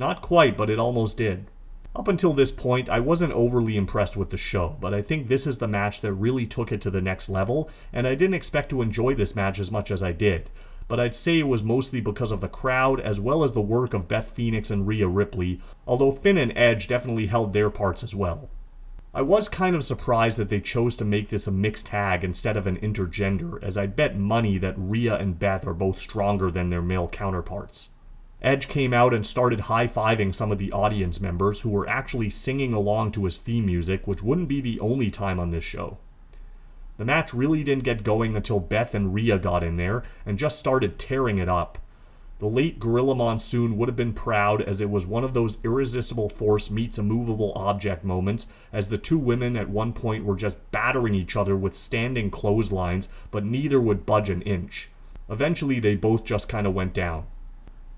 Not 0.00 0.20
quite, 0.20 0.56
but 0.56 0.68
it 0.68 0.80
almost 0.80 1.16
did. 1.16 1.46
Up 1.94 2.08
until 2.08 2.32
this 2.32 2.50
point, 2.50 2.88
I 2.88 2.98
wasn't 2.98 3.32
overly 3.32 3.76
impressed 3.76 4.16
with 4.16 4.30
the 4.30 4.36
show, 4.36 4.76
but 4.80 4.92
I 4.92 5.00
think 5.00 5.28
this 5.28 5.46
is 5.46 5.58
the 5.58 5.68
match 5.68 6.00
that 6.00 6.12
really 6.12 6.44
took 6.44 6.72
it 6.72 6.80
to 6.82 6.90
the 6.90 7.00
next 7.00 7.28
level, 7.28 7.70
and 7.92 8.06
I 8.06 8.16
didn't 8.16 8.34
expect 8.34 8.68
to 8.70 8.82
enjoy 8.82 9.14
this 9.14 9.36
match 9.36 9.60
as 9.60 9.70
much 9.70 9.92
as 9.92 10.02
I 10.02 10.10
did. 10.10 10.50
But 10.88 11.00
I'd 11.00 11.16
say 11.16 11.38
it 11.38 11.48
was 11.48 11.62
mostly 11.62 12.00
because 12.00 12.30
of 12.30 12.40
the 12.40 12.48
crowd 12.48 13.00
as 13.00 13.18
well 13.18 13.42
as 13.42 13.52
the 13.52 13.60
work 13.60 13.92
of 13.92 14.06
Beth 14.06 14.30
Phoenix 14.30 14.70
and 14.70 14.86
Rhea 14.86 15.08
Ripley, 15.08 15.60
although 15.86 16.12
Finn 16.12 16.38
and 16.38 16.56
Edge 16.56 16.86
definitely 16.86 17.26
held 17.26 17.52
their 17.52 17.70
parts 17.70 18.04
as 18.04 18.14
well. 18.14 18.48
I 19.12 19.22
was 19.22 19.48
kind 19.48 19.74
of 19.74 19.82
surprised 19.82 20.36
that 20.36 20.50
they 20.50 20.60
chose 20.60 20.94
to 20.96 21.04
make 21.04 21.30
this 21.30 21.46
a 21.46 21.50
mixed 21.50 21.86
tag 21.86 22.22
instead 22.22 22.56
of 22.56 22.66
an 22.66 22.76
intergender, 22.76 23.62
as 23.62 23.78
I'd 23.78 23.96
bet 23.96 24.18
money 24.18 24.58
that 24.58 24.74
Rhea 24.76 25.16
and 25.16 25.38
Beth 25.38 25.66
are 25.66 25.72
both 25.72 25.98
stronger 25.98 26.50
than 26.50 26.68
their 26.68 26.82
male 26.82 27.08
counterparts. 27.08 27.88
Edge 28.42 28.68
came 28.68 28.92
out 28.92 29.14
and 29.14 29.24
started 29.24 29.60
high 29.60 29.86
fiving 29.86 30.34
some 30.34 30.52
of 30.52 30.58
the 30.58 30.70
audience 30.70 31.20
members 31.20 31.62
who 31.62 31.70
were 31.70 31.88
actually 31.88 32.28
singing 32.28 32.74
along 32.74 33.12
to 33.12 33.24
his 33.24 33.38
theme 33.38 33.64
music, 33.64 34.06
which 34.06 34.22
wouldn't 34.22 34.48
be 34.48 34.60
the 34.60 34.78
only 34.80 35.10
time 35.10 35.40
on 35.40 35.50
this 35.50 35.64
show. 35.64 35.96
The 36.96 37.04
match 37.04 37.34
really 37.34 37.62
didn't 37.62 37.84
get 37.84 38.04
going 38.04 38.34
until 38.36 38.60
Beth 38.60 38.94
and 38.94 39.12
Rhea 39.12 39.38
got 39.38 39.62
in 39.62 39.76
there 39.76 40.02
and 40.24 40.38
just 40.38 40.58
started 40.58 40.98
tearing 40.98 41.38
it 41.38 41.48
up. 41.48 41.78
The 42.38 42.46
late 42.46 42.78
Gorilla 42.78 43.14
Monsoon 43.14 43.78
would 43.78 43.88
have 43.88 43.96
been 43.96 44.12
proud 44.12 44.60
as 44.60 44.82
it 44.82 44.90
was 44.90 45.06
one 45.06 45.24
of 45.24 45.32
those 45.32 45.56
irresistible 45.64 46.28
force 46.28 46.70
meets 46.70 46.98
a 46.98 47.02
movable 47.02 47.52
object 47.56 48.04
moments 48.04 48.46
as 48.72 48.88
the 48.88 48.98
two 48.98 49.18
women 49.18 49.56
at 49.56 49.70
one 49.70 49.94
point 49.94 50.24
were 50.24 50.36
just 50.36 50.56
battering 50.70 51.14
each 51.14 51.34
other 51.34 51.56
with 51.56 51.74
standing 51.74 52.30
clotheslines, 52.30 53.08
but 53.30 53.44
neither 53.44 53.80
would 53.80 54.04
budge 54.04 54.28
an 54.28 54.42
inch. 54.42 54.90
Eventually, 55.30 55.80
they 55.80 55.96
both 55.96 56.24
just 56.24 56.48
kind 56.48 56.66
of 56.66 56.74
went 56.74 56.92
down. 56.92 57.26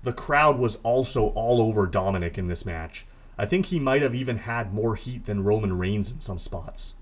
The 0.03 0.13
crowd 0.13 0.57
was 0.57 0.77
also 0.83 1.27
all 1.35 1.61
over 1.61 1.85
Dominic 1.85 2.37
in 2.37 2.47
this 2.47 2.65
match. 2.65 3.05
I 3.37 3.45
think 3.45 3.65
he 3.65 3.79
might 3.79 4.01
have 4.01 4.15
even 4.15 4.37
had 4.37 4.73
more 4.73 4.95
heat 4.95 5.25
than 5.25 5.43
Roman 5.43 5.77
Reigns 5.77 6.11
in 6.11 6.21
some 6.21 6.39
spots. 6.39 6.93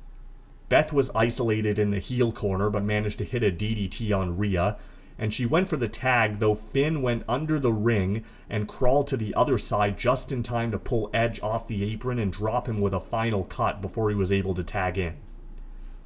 Beth 0.69 0.91
was 0.91 1.11
isolated 1.15 1.79
in 1.79 1.91
the 1.91 1.99
heel 1.99 2.31
corner 2.31 2.69
but 2.69 2.83
managed 2.83 3.17
to 3.19 3.25
hit 3.25 3.43
a 3.43 3.51
DDT 3.51 4.15
on 4.15 4.37
Rhea, 4.37 4.75
and 5.17 5.33
she 5.33 5.45
went 5.45 5.69
for 5.69 5.77
the 5.77 5.87
tag, 5.87 6.39
though 6.39 6.55
Finn 6.55 7.01
went 7.01 7.23
under 7.27 7.59
the 7.59 7.71
ring 7.71 8.23
and 8.49 8.67
crawled 8.67 9.07
to 9.07 9.17
the 9.17 9.33
other 9.33 9.57
side 9.57 9.97
just 9.97 10.31
in 10.31 10.43
time 10.43 10.71
to 10.71 10.77
pull 10.77 11.09
Edge 11.13 11.41
off 11.41 11.67
the 11.67 11.83
apron 11.91 12.19
and 12.19 12.31
drop 12.31 12.67
him 12.67 12.81
with 12.81 12.93
a 12.93 12.99
final 12.99 13.45
cut 13.45 13.81
before 13.81 14.09
he 14.09 14.15
was 14.15 14.31
able 14.31 14.53
to 14.53 14.63
tag 14.63 14.97
in. 14.97 15.15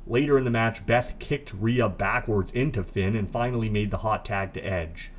Later 0.07 0.37
in 0.37 0.45
the 0.45 0.51
match, 0.51 0.85
Beth 0.85 1.15
kicked 1.19 1.53
Rhea 1.53 1.89
backwards 1.89 2.51
into 2.51 2.83
Finn 2.83 3.15
and 3.15 3.29
finally 3.29 3.69
made 3.69 3.91
the 3.91 3.97
hot 3.97 4.25
tag 4.25 4.53
to 4.53 4.61
Edge. 4.61 5.11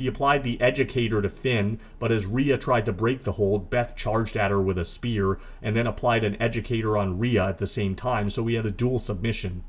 He 0.00 0.06
applied 0.06 0.44
the 0.44 0.56
Edgecator 0.62 1.20
to 1.20 1.28
Finn, 1.28 1.78
but 1.98 2.10
as 2.10 2.24
Rhea 2.24 2.56
tried 2.56 2.86
to 2.86 2.92
break 2.92 3.24
the 3.24 3.32
hold, 3.32 3.68
Beth 3.68 3.94
charged 3.96 4.34
at 4.34 4.50
her 4.50 4.58
with 4.58 4.78
a 4.78 4.86
spear 4.86 5.38
and 5.60 5.76
then 5.76 5.86
applied 5.86 6.24
an 6.24 6.36
Edgecator 6.36 6.98
on 6.98 7.18
Rhea 7.18 7.46
at 7.46 7.58
the 7.58 7.66
same 7.66 7.94
time, 7.94 8.30
so 8.30 8.42
we 8.42 8.54
had 8.54 8.64
a 8.64 8.70
dual 8.70 8.98
submission. 8.98 9.62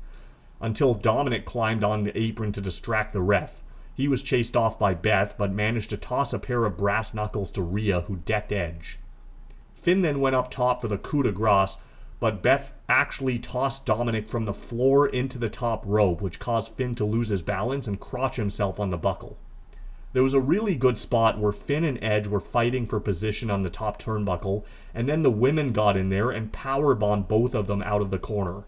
Until 0.58 0.94
Dominic 0.94 1.44
climbed 1.44 1.84
on 1.84 2.04
the 2.04 2.18
apron 2.18 2.50
to 2.52 2.62
distract 2.62 3.12
the 3.12 3.20
ref. 3.20 3.62
He 3.92 4.08
was 4.08 4.22
chased 4.22 4.56
off 4.56 4.78
by 4.78 4.94
Beth, 4.94 5.34
but 5.36 5.52
managed 5.52 5.90
to 5.90 5.98
toss 5.98 6.32
a 6.32 6.38
pair 6.38 6.64
of 6.64 6.78
brass 6.78 7.12
knuckles 7.12 7.50
to 7.50 7.60
Rhea, 7.60 8.00
who 8.00 8.16
decked 8.16 8.52
Edge. 8.52 8.98
Finn 9.74 10.00
then 10.00 10.18
went 10.18 10.34
up 10.34 10.50
top 10.50 10.80
for 10.80 10.88
the 10.88 10.96
coup 10.96 11.24
de 11.24 11.30
grace, 11.30 11.76
but 12.20 12.42
Beth 12.42 12.72
actually 12.88 13.38
tossed 13.38 13.84
Dominic 13.84 14.30
from 14.30 14.46
the 14.46 14.54
floor 14.54 15.06
into 15.06 15.36
the 15.36 15.50
top 15.50 15.82
rope, 15.84 16.22
which 16.22 16.38
caused 16.38 16.72
Finn 16.72 16.94
to 16.94 17.04
lose 17.04 17.28
his 17.28 17.42
balance 17.42 17.86
and 17.86 18.00
crotch 18.00 18.36
himself 18.36 18.80
on 18.80 18.88
the 18.88 18.96
buckle. 18.96 19.36
There 20.12 20.22
was 20.22 20.34
a 20.34 20.40
really 20.40 20.74
good 20.74 20.98
spot 20.98 21.38
where 21.38 21.52
Finn 21.52 21.84
and 21.84 22.02
Edge 22.02 22.26
were 22.26 22.40
fighting 22.40 22.86
for 22.86 23.00
position 23.00 23.50
on 23.50 23.62
the 23.62 23.70
top 23.70 23.98
turnbuckle, 23.98 24.64
and 24.94 25.08
then 25.08 25.22
the 25.22 25.30
women 25.30 25.72
got 25.72 25.96
in 25.96 26.10
there 26.10 26.30
and 26.30 26.52
powerbombed 26.52 27.28
both 27.28 27.54
of 27.54 27.66
them 27.66 27.82
out 27.82 28.02
of 28.02 28.10
the 28.10 28.18
corner. 28.18 28.64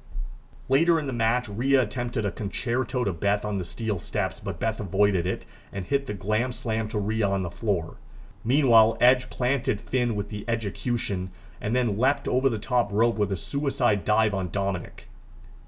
Later 0.70 0.98
in 0.98 1.06
the 1.06 1.12
match, 1.12 1.46
Rhea 1.46 1.82
attempted 1.82 2.24
a 2.24 2.30
concerto 2.30 3.04
to 3.04 3.12
Beth 3.12 3.44
on 3.44 3.58
the 3.58 3.64
steel 3.66 3.98
steps, 3.98 4.40
but 4.40 4.58
Beth 4.58 4.80
avoided 4.80 5.26
it 5.26 5.44
and 5.70 5.84
hit 5.84 6.06
the 6.06 6.14
glam 6.14 6.50
slam 6.52 6.88
to 6.88 6.98
Rhea 6.98 7.28
on 7.28 7.42
the 7.42 7.50
floor. 7.50 7.98
Meanwhile, 8.42 8.96
Edge 8.98 9.28
planted 9.28 9.82
Finn 9.82 10.14
with 10.14 10.30
the 10.30 10.46
execution 10.48 11.30
and 11.60 11.76
then 11.76 11.98
leapt 11.98 12.26
over 12.26 12.48
the 12.48 12.58
top 12.58 12.90
rope 12.90 13.16
with 13.16 13.30
a 13.30 13.36
suicide 13.36 14.06
dive 14.06 14.32
on 14.32 14.48
Dominic. 14.50 15.08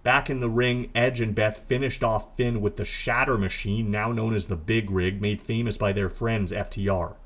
Back 0.06 0.30
in 0.30 0.38
the 0.38 0.48
ring, 0.48 0.90
Edge 0.94 1.20
and 1.20 1.34
Beth 1.34 1.58
finished 1.66 2.04
off 2.04 2.36
Finn 2.36 2.60
with 2.60 2.76
the 2.76 2.84
Shatter 2.84 3.36
Machine, 3.36 3.90
now 3.90 4.12
known 4.12 4.36
as 4.36 4.46
the 4.46 4.54
Big 4.54 4.88
Rig, 4.88 5.20
made 5.20 5.42
famous 5.42 5.76
by 5.76 5.92
their 5.92 6.08
friends 6.08 6.52
FTR. 6.52 7.16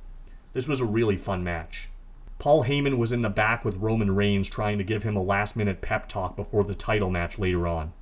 This 0.55 0.67
was 0.67 0.81
a 0.81 0.87
really 0.87 1.19
fun 1.19 1.45
match. 1.45 1.91
Paul 2.39 2.65
Heyman 2.65 2.97
was 2.97 3.13
in 3.13 3.21
the 3.21 3.29
back 3.29 3.67
with 3.67 3.77
Roman 3.77 4.15
Reigns 4.17 4.49
trying 4.49 4.79
to 4.79 4.83
give 4.83 5.03
him 5.03 5.15
a 5.15 5.23
last 5.23 5.57
minute 5.57 5.83
pep 5.83 6.09
talk 6.09 6.37
before 6.37 6.65
the 6.65 6.75
title 6.75 7.11
match 7.11 7.39
later 7.39 7.69
on. 7.69 7.93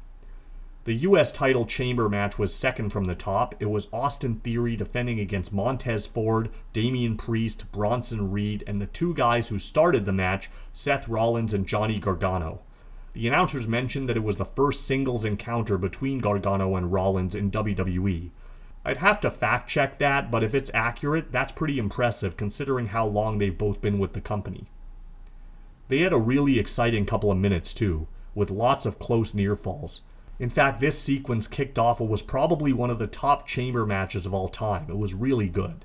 The 0.85 0.95
US 0.95 1.33
title 1.33 1.67
chamber 1.67 2.09
match 2.09 2.39
was 2.39 2.55
second 2.55 2.91
from 2.91 3.07
the 3.07 3.17
top. 3.17 3.57
It 3.59 3.71
was 3.71 3.89
Austin 3.93 4.37
Theory 4.45 4.77
defending 4.77 5.19
against 5.19 5.53
Montez 5.53 6.07
Ford, 6.07 6.51
Damian 6.73 7.17
Priest, 7.17 7.65
Bronson 7.73 8.31
Reed, 8.31 8.63
and 8.65 8.81
the 8.81 8.87
two 8.87 9.13
guys 9.13 9.49
who 9.49 9.59
started 9.59 10.07
the 10.07 10.13
match, 10.13 10.49
Seth 10.73 11.09
Rollins 11.09 11.53
and 11.53 11.67
Johnny 11.67 11.99
Gargano. 11.99 12.61
The 13.15 13.27
announcers 13.27 13.67
mentioned 13.67 14.09
that 14.09 14.17
it 14.17 14.23
was 14.23 14.37
the 14.37 14.45
first 14.45 14.87
singles 14.87 15.25
encounter 15.25 15.79
between 15.79 16.19
Gargano 16.19 16.77
and 16.77 16.93
Rollins 16.93 17.35
in 17.35 17.51
WWE. 17.51 18.31
I'd 18.85 18.99
have 18.99 19.21
to 19.23 19.31
fact 19.31 19.69
check 19.69 19.99
that, 19.99 20.31
but 20.31 20.45
if 20.45 20.55
it's 20.55 20.71
accurate, 20.73 21.33
that's 21.33 21.53
pretty 21.53 21.79
impressive 21.79 22.37
considering 22.37 22.87
how 22.87 23.07
long 23.07 23.39
they've 23.39 23.57
both 23.57 23.81
been 23.81 23.99
with 23.99 24.13
the 24.13 24.21
company. 24.21 24.69
They 25.89 25.99
had 25.99 26.13
a 26.13 26.19
really 26.19 26.59
exciting 26.59 27.07
couple 27.07 27.31
of 27.31 27.39
minutes 27.39 27.75
too, 27.75 28.07
with 28.35 28.51
lots 28.51 28.87
of 28.87 28.99
close 28.99 29.35
near 29.35 29.57
falls. 29.57 30.03
In 30.39 30.51
fact, 30.51 30.81
this 30.81 30.99
sequence 30.99 31.49
kicked 31.49 31.79
off 31.79 32.01
what 32.01 32.09
was 32.09 32.23
probably 32.23 32.73
one 32.73 32.91
of 32.91 32.99
the 32.99 33.07
top 33.07 33.47
chamber 33.47 33.85
matches 33.85 34.27
of 34.27 34.35
all 34.35 34.49
time. 34.49 34.87
It 34.89 34.99
was 34.99 35.15
really 35.15 35.49
good. 35.49 35.85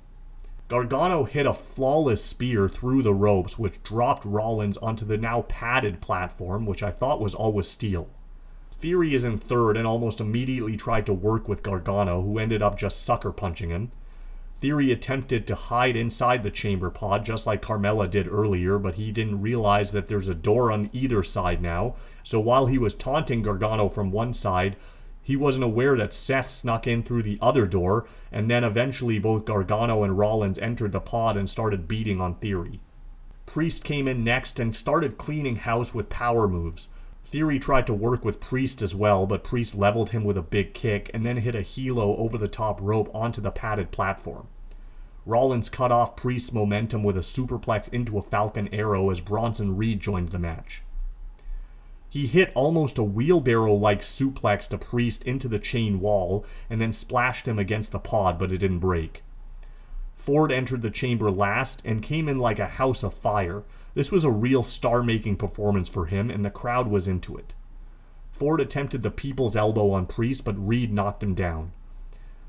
Gargano 0.66 1.24
hit 1.24 1.44
a 1.44 1.52
flawless 1.52 2.24
spear 2.24 2.70
through 2.70 3.02
the 3.02 3.12
ropes, 3.12 3.58
which 3.58 3.82
dropped 3.82 4.24
Rollins 4.24 4.78
onto 4.78 5.04
the 5.04 5.18
now 5.18 5.42
padded 5.42 6.00
platform, 6.00 6.64
which 6.64 6.82
I 6.82 6.90
thought 6.90 7.20
was 7.20 7.34
always 7.34 7.68
steel. 7.68 8.08
Theory 8.80 9.14
is 9.14 9.24
in 9.24 9.36
third 9.36 9.76
and 9.76 9.86
almost 9.86 10.20
immediately 10.20 10.76
tried 10.76 11.04
to 11.06 11.12
work 11.12 11.48
with 11.48 11.62
Gargano, 11.62 12.22
who 12.22 12.38
ended 12.38 12.62
up 12.62 12.78
just 12.78 13.02
sucker 13.02 13.30
punching 13.30 13.68
him. 13.68 13.92
Theory 14.60 14.90
attempted 14.90 15.46
to 15.46 15.54
hide 15.54 15.96
inside 15.96 16.42
the 16.42 16.50
chamber 16.50 16.88
pod 16.88 17.26
just 17.26 17.46
like 17.46 17.60
Carmella 17.60 18.10
did 18.10 18.26
earlier, 18.26 18.78
but 18.78 18.94
he 18.94 19.12
didn't 19.12 19.42
realize 19.42 19.92
that 19.92 20.08
there's 20.08 20.28
a 20.28 20.34
door 20.34 20.72
on 20.72 20.88
either 20.94 21.22
side 21.22 21.60
now. 21.60 21.94
So 22.22 22.40
while 22.40 22.66
he 22.66 22.78
was 22.78 22.94
taunting 22.94 23.42
Gargano 23.42 23.90
from 23.90 24.10
one 24.10 24.32
side, 24.32 24.76
he 25.24 25.36
wasn't 25.36 25.64
aware 25.64 25.96
that 25.96 26.12
Seth 26.12 26.50
snuck 26.50 26.86
in 26.86 27.02
through 27.02 27.22
the 27.22 27.38
other 27.40 27.64
door, 27.64 28.06
and 28.30 28.50
then 28.50 28.62
eventually 28.62 29.18
both 29.18 29.46
Gargano 29.46 30.04
and 30.04 30.18
Rollins 30.18 30.58
entered 30.58 30.92
the 30.92 31.00
pod 31.00 31.34
and 31.34 31.48
started 31.48 31.88
beating 31.88 32.20
on 32.20 32.34
Theory. 32.34 32.80
Priest 33.46 33.84
came 33.84 34.06
in 34.06 34.22
next 34.22 34.60
and 34.60 34.76
started 34.76 35.16
cleaning 35.16 35.56
house 35.56 35.94
with 35.94 36.10
power 36.10 36.46
moves. 36.46 36.90
Theory 37.24 37.58
tried 37.58 37.86
to 37.86 37.94
work 37.94 38.22
with 38.22 38.38
Priest 38.38 38.82
as 38.82 38.94
well, 38.94 39.26
but 39.26 39.42
Priest 39.42 39.74
leveled 39.74 40.10
him 40.10 40.24
with 40.24 40.36
a 40.36 40.42
big 40.42 40.74
kick 40.74 41.10
and 41.14 41.24
then 41.24 41.38
hit 41.38 41.54
a 41.54 41.60
helo 41.60 42.18
over 42.18 42.36
the 42.36 42.46
top 42.46 42.78
rope 42.82 43.10
onto 43.14 43.40
the 43.40 43.50
padded 43.50 43.90
platform. 43.90 44.46
Rollins 45.26 45.70
cut 45.70 45.90
off 45.90 46.16
Priest's 46.16 46.52
momentum 46.52 47.02
with 47.02 47.16
a 47.16 47.20
superplex 47.20 47.88
into 47.88 48.18
a 48.18 48.22
Falcon 48.22 48.68
Arrow 48.74 49.08
as 49.08 49.20
Bronson 49.20 49.74
Reed 49.74 50.00
joined 50.00 50.28
the 50.28 50.38
match. 50.38 50.82
He 52.14 52.28
hit 52.28 52.52
almost 52.54 52.96
a 52.96 53.02
wheelbarrow 53.02 53.74
like 53.74 53.98
suplex 53.98 54.68
to 54.68 54.78
Priest 54.78 55.24
into 55.24 55.48
the 55.48 55.58
chain 55.58 55.98
wall 55.98 56.44
and 56.70 56.80
then 56.80 56.92
splashed 56.92 57.48
him 57.48 57.58
against 57.58 57.90
the 57.90 57.98
pod, 57.98 58.38
but 58.38 58.52
it 58.52 58.58
didn't 58.58 58.78
break. 58.78 59.24
Ford 60.14 60.52
entered 60.52 60.82
the 60.82 60.90
chamber 60.90 61.28
last 61.28 61.82
and 61.84 62.04
came 62.04 62.28
in 62.28 62.38
like 62.38 62.60
a 62.60 62.68
house 62.78 63.02
of 63.02 63.14
fire, 63.14 63.64
this 63.94 64.12
was 64.12 64.22
a 64.22 64.30
real 64.30 64.62
star 64.62 65.02
making 65.02 65.38
performance 65.38 65.88
for 65.88 66.06
him, 66.06 66.30
and 66.30 66.44
the 66.44 66.50
crowd 66.50 66.86
was 66.86 67.08
into 67.08 67.36
it. 67.36 67.52
Ford 68.30 68.60
attempted 68.60 69.02
the 69.02 69.10
people's 69.10 69.56
elbow 69.56 69.90
on 69.90 70.06
Priest, 70.06 70.44
but 70.44 70.68
Reed 70.68 70.92
knocked 70.92 71.20
him 71.20 71.34
down. 71.34 71.72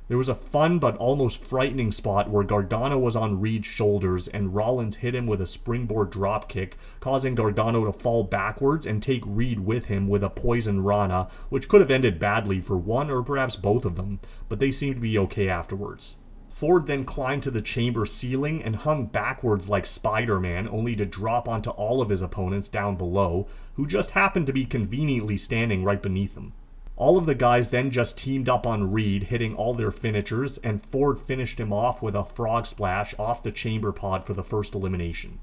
There 0.07 0.19
was 0.19 0.29
a 0.29 0.35
fun 0.35 0.77
but 0.77 0.95
almost 0.97 1.43
frightening 1.43 1.91
spot 1.91 2.29
where 2.29 2.43
Gargano 2.43 2.99
was 2.99 3.15
on 3.15 3.41
Reed's 3.41 3.65
shoulders 3.65 4.27
and 4.27 4.53
Rollins 4.53 4.97
hit 4.97 5.15
him 5.15 5.25
with 5.25 5.41
a 5.41 5.47
springboard 5.47 6.11
dropkick, 6.11 6.73
causing 6.99 7.33
Gargano 7.33 7.85
to 7.85 7.91
fall 7.91 8.23
backwards 8.23 8.85
and 8.85 9.01
take 9.01 9.23
Reed 9.25 9.61
with 9.61 9.85
him 9.85 10.07
with 10.07 10.23
a 10.23 10.29
poison 10.29 10.83
Rana, 10.83 11.27
which 11.49 11.67
could 11.67 11.81
have 11.81 11.89
ended 11.89 12.19
badly 12.19 12.61
for 12.61 12.77
one 12.77 13.09
or 13.09 13.23
perhaps 13.23 13.55
both 13.55 13.83
of 13.83 13.95
them, 13.95 14.19
but 14.47 14.59
they 14.59 14.69
seemed 14.69 14.97
to 14.97 15.01
be 15.01 15.17
okay 15.17 15.49
afterwards. 15.49 16.17
Ford 16.49 16.85
then 16.85 17.03
climbed 17.03 17.41
to 17.41 17.51
the 17.51 17.59
chamber 17.59 18.05
ceiling 18.05 18.61
and 18.61 18.75
hung 18.75 19.07
backwards 19.07 19.67
like 19.69 19.87
Spider 19.87 20.39
Man, 20.39 20.67
only 20.67 20.95
to 20.97 21.05
drop 21.05 21.49
onto 21.49 21.71
all 21.71 21.99
of 21.99 22.09
his 22.09 22.21
opponents 22.21 22.69
down 22.69 22.95
below, 22.95 23.47
who 23.73 23.87
just 23.87 24.11
happened 24.11 24.45
to 24.45 24.53
be 24.53 24.65
conveniently 24.65 25.35
standing 25.35 25.83
right 25.83 26.01
beneath 26.01 26.35
him. 26.35 26.53
All 26.97 27.17
of 27.17 27.25
the 27.25 27.35
guys 27.35 27.69
then 27.69 27.91
just 27.91 28.17
teamed 28.17 28.47
up 28.47 28.65
on 28.65 28.93
Reed, 28.93 29.23
hitting 29.23 29.53
all 29.53 29.73
their 29.73 29.91
finishers, 29.91 30.57
and 30.59 30.81
Ford 30.81 31.19
finished 31.19 31.59
him 31.59 31.73
off 31.73 32.01
with 32.01 32.15
a 32.15 32.23
frog 32.23 32.65
splash 32.65 33.13
off 33.19 33.43
the 33.43 33.51
chamber 33.51 33.91
pod 33.91 34.25
for 34.25 34.33
the 34.33 34.43
first 34.43 34.73
elimination. 34.73 35.39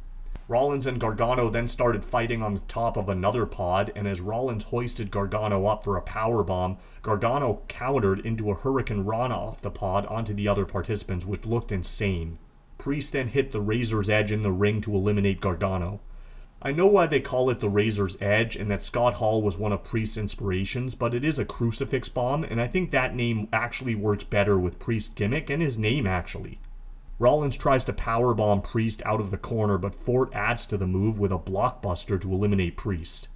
Rollins 0.49 0.87
and 0.87 0.99
Gargano 0.99 1.51
then 1.51 1.69
started 1.69 2.05
fighting 2.05 2.43
on 2.43 2.55
the 2.55 2.61
top 2.61 2.97
of 2.97 3.11
another 3.11 3.45
pod, 3.45 3.93
and 3.95 4.09
as 4.09 4.21
Rollins 4.21 4.65
hoisted 4.65 5.11
Gargano 5.11 5.67
up 5.67 5.85
for 5.85 5.97
a 5.97 6.03
power 6.03 6.43
bomb, 6.43 6.79
Gargano 7.03 7.61
countered 7.69 8.21
into 8.21 8.51
a 8.51 8.55
Hurricane 8.55 9.05
Rana 9.05 9.35
off 9.35 9.61
the 9.61 9.71
pod 9.71 10.07
onto 10.07 10.33
the 10.33 10.49
other 10.49 10.65
participants, 10.65 11.27
which 11.27 11.45
looked 11.45 11.71
insane. 11.71 12.39
Priest 12.79 13.13
then 13.13 13.29
hit 13.29 13.53
the 13.53 13.61
Razor's 13.61 14.11
Edge 14.11 14.33
in 14.33 14.43
the 14.43 14.51
ring 14.51 14.81
to 14.81 14.95
eliminate 14.95 15.41
Gargano. 15.41 16.01
I 16.65 16.71
know 16.71 16.87
why 16.87 17.09
they 17.09 17.19
call 17.19 17.51
it 17.51 17.59
the 17.59 17.69
Razor's 17.69 18.17
Edge 18.21 18.55
and 18.55 18.71
that 18.71 18.85
Scott 18.85 19.15
Hall 19.15 19.43
was 19.43 19.59
one 19.59 19.73
of 19.73 19.83
Priest's 19.83 20.17
inspirations, 20.17 20.95
but 20.95 21.13
it 21.13 21.25
is 21.25 21.41
a 21.41 21.45
crucifix 21.45 22.09
bomb, 22.09 22.45
and 22.45 22.61
I 22.61 22.69
think 22.69 22.93
that 22.93 23.17
name 23.17 23.49
actually 23.53 23.97
works 23.97 24.23
better 24.23 24.57
with 24.57 24.79
Priest's 24.79 25.13
gimmick 25.13 25.51
and 25.51 25.61
his 25.61 25.77
name 25.77 26.07
actually. 26.07 26.61
Rollins 27.19 27.57
tries 27.57 27.85
to 27.87 27.93
powerbomb 27.93 28.63
Priest 28.63 29.03
out 29.05 29.21
of 29.21 29.33
the 29.33 29.39
corner, 29.39 29.77
but 29.77 29.93
Ford 29.93 30.29
adds 30.33 30.65
to 30.67 30.77
the 30.77 30.87
move 30.87 31.19
with 31.19 31.33
a 31.33 31.39
blockbuster 31.39 32.21
to 32.21 32.33
eliminate 32.33 32.77
Priest. 32.77 33.27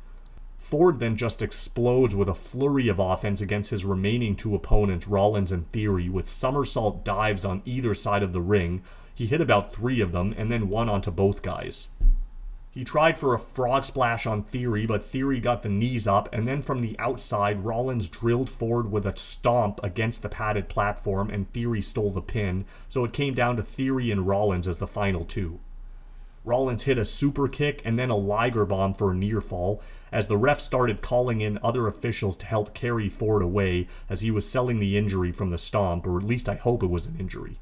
Ford 0.57 1.01
then 1.01 1.17
just 1.17 1.43
explodes 1.43 2.15
with 2.15 2.29
a 2.29 2.35
flurry 2.35 2.87
of 2.87 3.01
offense 3.01 3.41
against 3.41 3.71
his 3.71 3.85
remaining 3.85 4.37
two 4.37 4.55
opponents, 4.55 5.09
Rollins 5.09 5.51
and 5.51 5.71
Theory, 5.73 6.09
with 6.09 6.29
somersault 6.29 7.05
dives 7.05 7.45
on 7.45 7.63
either 7.65 7.93
side 7.93 8.23
of 8.23 8.33
the 8.33 8.41
ring. 8.41 8.83
He 9.17 9.27
hit 9.27 9.41
about 9.41 9.75
three 9.75 10.01
of 10.01 10.13
them 10.13 10.33
and 10.37 10.49
then 10.49 10.69
one 10.69 10.89
onto 10.89 11.11
both 11.11 11.43
guys. 11.43 11.89
He 12.77 12.85
tried 12.85 13.17
for 13.17 13.33
a 13.33 13.39
frog 13.39 13.87
splash 13.87 14.27
on 14.27 14.43
Theory, 14.43 14.85
but 14.85 15.07
Theory 15.07 15.41
got 15.41 15.63
the 15.63 15.71
knees 15.71 16.07
up, 16.07 16.29
and 16.31 16.47
then 16.47 16.61
from 16.61 16.81
the 16.81 16.95
outside, 16.99 17.65
Rollins 17.65 18.11
drilled 18.11 18.51
forward 18.51 18.93
with 18.93 19.07
a 19.07 19.17
stomp 19.17 19.81
against 19.83 20.21
the 20.21 20.29
padded 20.29 20.69
platform, 20.69 21.31
and 21.31 21.51
Theory 21.51 21.81
stole 21.81 22.11
the 22.11 22.21
pin, 22.21 22.67
so 22.87 23.03
it 23.07 23.15
came 23.15 23.33
down 23.33 23.57
to 23.57 23.63
Theory 23.63 24.11
and 24.11 24.29
Rollins 24.29 24.69
as 24.69 24.77
the 24.77 24.87
final 24.87 25.25
two. 25.25 25.59
Rollins 26.45 26.83
hit 26.83 26.99
a 26.99 27.07
super 27.07 27.49
kick 27.49 27.81
and 27.83 27.99
then 27.99 28.11
a 28.11 28.15
Liger 28.15 28.67
bomb 28.67 28.93
for 28.93 29.11
a 29.11 29.15
near 29.15 29.41
fall, 29.41 29.81
as 30.13 30.27
the 30.27 30.37
ref 30.37 30.61
started 30.61 31.01
calling 31.01 31.41
in 31.41 31.59
other 31.63 31.87
officials 31.87 32.37
to 32.37 32.47
help 32.47 32.75
carry 32.75 33.09
Ford 33.09 33.41
away 33.41 33.89
as 34.11 34.21
he 34.21 34.31
was 34.31 34.47
selling 34.47 34.81
the 34.81 34.99
injury 34.99 35.33
from 35.33 35.49
the 35.49 35.57
stomp, 35.57 36.07
or 36.07 36.19
at 36.19 36.25
least 36.25 36.47
I 36.47 36.57
hope 36.57 36.83
it 36.83 36.91
was 36.91 37.07
an 37.07 37.17
injury. 37.19 37.59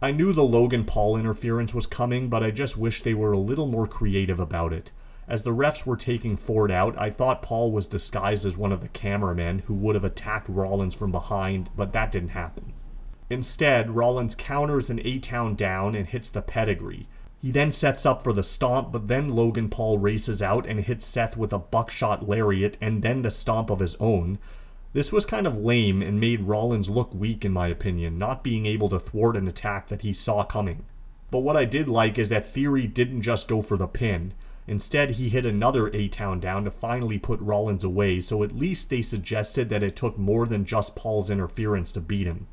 I 0.00 0.12
knew 0.12 0.32
the 0.32 0.44
Logan 0.44 0.84
Paul 0.84 1.16
interference 1.16 1.74
was 1.74 1.86
coming, 1.86 2.28
but 2.28 2.44
I 2.44 2.52
just 2.52 2.76
wish 2.76 3.02
they 3.02 3.14
were 3.14 3.32
a 3.32 3.38
little 3.38 3.66
more 3.66 3.88
creative 3.88 4.38
about 4.38 4.72
it. 4.72 4.92
As 5.26 5.42
the 5.42 5.50
refs 5.50 5.84
were 5.84 5.96
taking 5.96 6.36
Ford 6.36 6.70
out, 6.70 6.96
I 6.96 7.10
thought 7.10 7.42
Paul 7.42 7.72
was 7.72 7.88
disguised 7.88 8.46
as 8.46 8.56
one 8.56 8.70
of 8.70 8.80
the 8.80 8.88
cameramen 8.88 9.60
who 9.66 9.74
would 9.74 9.96
have 9.96 10.04
attacked 10.04 10.48
Rollins 10.48 10.94
from 10.94 11.10
behind, 11.10 11.70
but 11.76 11.92
that 11.94 12.12
didn't 12.12 12.28
happen. 12.28 12.74
Instead, 13.28 13.90
Rollins 13.90 14.36
counters 14.36 14.88
an 14.88 15.00
A 15.04 15.18
Town 15.18 15.56
down 15.56 15.96
and 15.96 16.06
hits 16.06 16.30
the 16.30 16.42
pedigree. 16.42 17.08
He 17.42 17.50
then 17.50 17.72
sets 17.72 18.06
up 18.06 18.22
for 18.22 18.32
the 18.32 18.44
stomp, 18.44 18.92
but 18.92 19.08
then 19.08 19.28
Logan 19.28 19.68
Paul 19.68 19.98
races 19.98 20.40
out 20.40 20.64
and 20.64 20.80
hits 20.80 21.06
Seth 21.06 21.36
with 21.36 21.52
a 21.52 21.58
buckshot 21.58 22.28
lariat 22.28 22.76
and 22.80 23.02
then 23.02 23.22
the 23.22 23.30
stomp 23.32 23.68
of 23.68 23.80
his 23.80 23.96
own, 23.96 24.38
this 24.92 25.12
was 25.12 25.26
kind 25.26 25.46
of 25.46 25.58
lame 25.58 26.00
and 26.00 26.18
made 26.18 26.42
Rollins 26.42 26.88
look 26.88 27.14
weak, 27.14 27.44
in 27.44 27.52
my 27.52 27.68
opinion, 27.68 28.18
not 28.18 28.42
being 28.42 28.66
able 28.66 28.88
to 28.88 28.98
thwart 28.98 29.36
an 29.36 29.46
attack 29.46 29.88
that 29.88 30.02
he 30.02 30.12
saw 30.12 30.44
coming. 30.44 30.86
But 31.30 31.40
what 31.40 31.56
I 31.56 31.66
did 31.66 31.88
like 31.88 32.18
is 32.18 32.30
that 32.30 32.52
Theory 32.52 32.86
didn't 32.86 33.22
just 33.22 33.48
go 33.48 33.60
for 33.60 33.76
the 33.76 33.86
pin. 33.86 34.32
Instead, 34.66 35.12
he 35.12 35.28
hit 35.28 35.44
another 35.44 35.88
A 35.94 36.08
Town 36.08 36.40
down 36.40 36.64
to 36.64 36.70
finally 36.70 37.18
put 37.18 37.40
Rollins 37.40 37.84
away, 37.84 38.20
so 38.20 38.42
at 38.42 38.56
least 38.56 38.88
they 38.88 39.02
suggested 39.02 39.68
that 39.68 39.82
it 39.82 39.96
took 39.96 40.18
more 40.18 40.46
than 40.46 40.64
just 40.64 40.96
Paul's 40.96 41.30
interference 41.30 41.92
to 41.92 42.00
beat 42.00 42.26
him. 42.26 42.46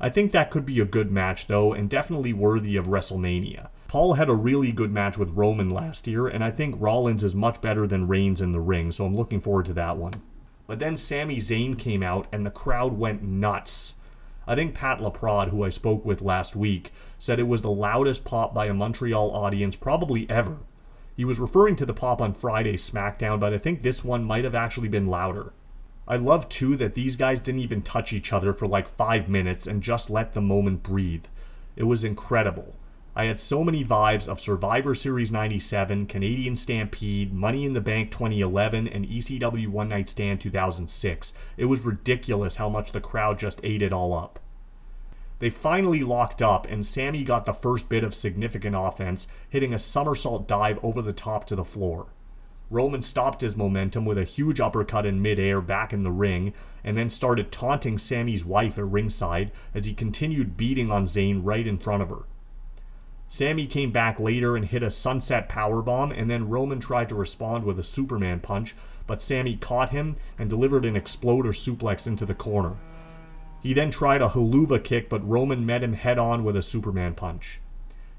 I 0.00 0.08
think 0.08 0.32
that 0.32 0.50
could 0.50 0.66
be 0.66 0.78
a 0.80 0.84
good 0.84 1.10
match, 1.10 1.46
though, 1.46 1.72
and 1.72 1.88
definitely 1.88 2.32
worthy 2.32 2.76
of 2.76 2.86
WrestleMania. 2.86 3.68
Paul 3.88 4.14
had 4.14 4.28
a 4.28 4.34
really 4.34 4.72
good 4.72 4.92
match 4.92 5.16
with 5.16 5.30
Roman 5.30 5.70
last 5.70 6.06
year, 6.06 6.26
and 6.26 6.44
I 6.44 6.50
think 6.50 6.76
Rollins 6.78 7.24
is 7.24 7.34
much 7.34 7.60
better 7.60 7.86
than 7.86 8.08
Reigns 8.08 8.40
in 8.40 8.52
the 8.52 8.60
ring, 8.60 8.92
so 8.92 9.06
I'm 9.06 9.16
looking 9.16 9.40
forward 9.40 9.66
to 9.66 9.72
that 9.74 9.96
one. 9.96 10.22
But 10.66 10.78
then 10.78 10.96
Sami 10.96 11.36
Zayn 11.36 11.78
came 11.78 12.02
out 12.02 12.26
and 12.32 12.44
the 12.44 12.50
crowd 12.50 12.98
went 12.98 13.22
nuts. 13.22 13.94
I 14.46 14.54
think 14.54 14.74
Pat 14.74 15.00
LaPrade, 15.00 15.48
who 15.48 15.64
I 15.64 15.70
spoke 15.70 16.04
with 16.04 16.22
last 16.22 16.54
week, 16.54 16.92
said 17.18 17.38
it 17.38 17.48
was 17.48 17.62
the 17.62 17.70
loudest 17.70 18.24
pop 18.24 18.54
by 18.54 18.66
a 18.66 18.74
Montreal 18.74 19.30
audience 19.30 19.76
probably 19.76 20.28
ever. 20.30 20.58
He 21.16 21.24
was 21.24 21.40
referring 21.40 21.76
to 21.76 21.86
the 21.86 21.94
pop 21.94 22.20
on 22.20 22.34
Friday 22.34 22.76
SmackDown, 22.76 23.40
but 23.40 23.52
I 23.52 23.58
think 23.58 23.82
this 23.82 24.04
one 24.04 24.22
might 24.22 24.44
have 24.44 24.54
actually 24.54 24.88
been 24.88 25.06
louder. 25.06 25.52
I 26.06 26.16
love 26.16 26.48
too 26.48 26.76
that 26.76 26.94
these 26.94 27.16
guys 27.16 27.40
didn't 27.40 27.62
even 27.62 27.82
touch 27.82 28.12
each 28.12 28.32
other 28.32 28.52
for 28.52 28.66
like 28.66 28.86
five 28.86 29.28
minutes 29.28 29.66
and 29.66 29.82
just 29.82 30.10
let 30.10 30.34
the 30.34 30.40
moment 30.40 30.82
breathe. 30.82 31.24
It 31.74 31.84
was 31.84 32.04
incredible. 32.04 32.74
I 33.18 33.24
had 33.24 33.40
so 33.40 33.64
many 33.64 33.82
vibes 33.82 34.28
of 34.28 34.40
Survivor 34.40 34.94
Series 34.94 35.32
97, 35.32 36.04
Canadian 36.04 36.54
Stampede, 36.54 37.32
Money 37.32 37.64
in 37.64 37.72
the 37.72 37.80
Bank 37.80 38.10
2011, 38.10 38.86
and 38.86 39.06
ECW 39.06 39.68
One 39.68 39.88
Night 39.88 40.10
Stand 40.10 40.38
2006. 40.42 41.32
It 41.56 41.64
was 41.64 41.80
ridiculous 41.80 42.56
how 42.56 42.68
much 42.68 42.92
the 42.92 43.00
crowd 43.00 43.38
just 43.38 43.62
ate 43.64 43.80
it 43.80 43.90
all 43.90 44.12
up. 44.12 44.38
They 45.38 45.48
finally 45.48 46.02
locked 46.02 46.42
up, 46.42 46.66
and 46.66 46.84
Sami 46.84 47.24
got 47.24 47.46
the 47.46 47.54
first 47.54 47.88
bit 47.88 48.04
of 48.04 48.14
significant 48.14 48.76
offense, 48.78 49.26
hitting 49.48 49.72
a 49.72 49.78
somersault 49.78 50.46
dive 50.46 50.78
over 50.82 51.00
the 51.00 51.14
top 51.14 51.46
to 51.46 51.56
the 51.56 51.64
floor. 51.64 52.08
Roman 52.68 53.00
stopped 53.00 53.40
his 53.40 53.56
momentum 53.56 54.04
with 54.04 54.18
a 54.18 54.24
huge 54.24 54.60
uppercut 54.60 55.06
in 55.06 55.22
midair 55.22 55.62
back 55.62 55.94
in 55.94 56.02
the 56.02 56.10
ring, 56.10 56.52
and 56.84 56.98
then 56.98 57.08
started 57.08 57.50
taunting 57.50 57.96
Sami's 57.96 58.44
wife 58.44 58.76
at 58.76 58.84
ringside 58.84 59.52
as 59.72 59.86
he 59.86 59.94
continued 59.94 60.58
beating 60.58 60.90
on 60.90 61.06
Zayn 61.06 61.40
right 61.42 61.66
in 61.66 61.78
front 61.78 62.02
of 62.02 62.10
her. 62.10 62.24
Sami 63.28 63.66
came 63.66 63.90
back 63.90 64.20
later 64.20 64.56
and 64.56 64.64
hit 64.64 64.82
a 64.82 64.90
sunset 64.90 65.48
powerbomb, 65.48 66.12
and 66.16 66.30
then 66.30 66.48
Roman 66.48 66.80
tried 66.80 67.08
to 67.08 67.14
respond 67.14 67.64
with 67.64 67.78
a 67.78 67.84
Superman 67.84 68.40
punch, 68.40 68.74
but 69.06 69.20
Sami 69.20 69.56
caught 69.56 69.90
him 69.90 70.16
and 70.38 70.48
delivered 70.48 70.84
an 70.84 70.96
exploder 70.96 71.50
suplex 71.50 72.06
into 72.06 72.24
the 72.24 72.34
corner. 72.34 72.76
He 73.60 73.72
then 73.72 73.90
tried 73.90 74.22
a 74.22 74.28
Helluva 74.28 74.82
kick, 74.82 75.08
but 75.08 75.28
Roman 75.28 75.66
met 75.66 75.82
him 75.82 75.94
head 75.94 76.18
on 76.18 76.44
with 76.44 76.56
a 76.56 76.62
Superman 76.62 77.14
punch. 77.14 77.60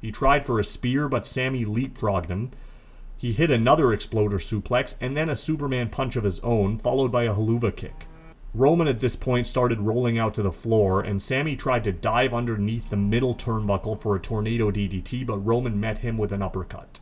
He 0.01 0.11
tried 0.11 0.45
for 0.45 0.59
a 0.59 0.63
spear, 0.63 1.07
but 1.07 1.25
Sami 1.25 1.63
leapfrogged 1.63 2.27
him. 2.27 2.51
He 3.15 3.33
hit 3.33 3.49
another 3.49 3.93
exploder 3.93 4.37
suplex 4.37 4.95
and 4.99 5.15
then 5.15 5.29
a 5.29 5.35
Superman 5.35 5.89
punch 5.89 6.15
of 6.15 6.23
his 6.23 6.39
own, 6.41 6.77
followed 6.77 7.11
by 7.11 7.23
a 7.23 7.33
Helluva 7.33 7.75
kick. 7.75 8.07
Roman 8.57 8.87
at 8.87 9.01
this 9.01 9.15
point 9.15 9.45
started 9.45 9.81
rolling 9.81 10.17
out 10.17 10.33
to 10.33 10.41
the 10.41 10.51
floor, 10.51 11.01
and 11.01 11.21
Sami 11.21 11.55
tried 11.55 11.83
to 11.83 11.91
dive 11.91 12.33
underneath 12.33 12.89
the 12.89 12.97
middle 12.97 13.35
turnbuckle 13.35 14.01
for 14.01 14.15
a 14.15 14.19
tornado 14.19 14.71
DDT, 14.71 15.27
but 15.27 15.37
Roman 15.45 15.79
met 15.79 15.99
him 15.99 16.17
with 16.17 16.31
an 16.31 16.41
uppercut. 16.41 16.99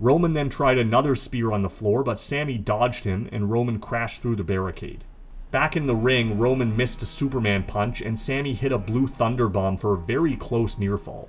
Roman 0.00 0.32
then 0.32 0.48
tried 0.48 0.78
another 0.78 1.14
spear 1.14 1.52
on 1.52 1.60
the 1.60 1.68
floor, 1.68 2.02
but 2.02 2.18
Sami 2.18 2.56
dodged 2.56 3.04
him, 3.04 3.28
and 3.30 3.50
Roman 3.50 3.78
crashed 3.78 4.22
through 4.22 4.36
the 4.36 4.42
barricade. 4.42 5.04
Back 5.50 5.76
in 5.76 5.86
the 5.86 5.94
ring, 5.94 6.38
Roman 6.38 6.74
missed 6.74 7.02
a 7.02 7.06
Superman 7.06 7.64
punch, 7.64 8.00
and 8.00 8.18
Sami 8.18 8.54
hit 8.54 8.72
a 8.72 8.78
blue 8.78 9.06
thunder 9.06 9.50
bomb 9.50 9.76
for 9.76 9.92
a 9.92 9.98
very 9.98 10.34
close 10.34 10.78
near 10.78 10.96
fall. 10.96 11.28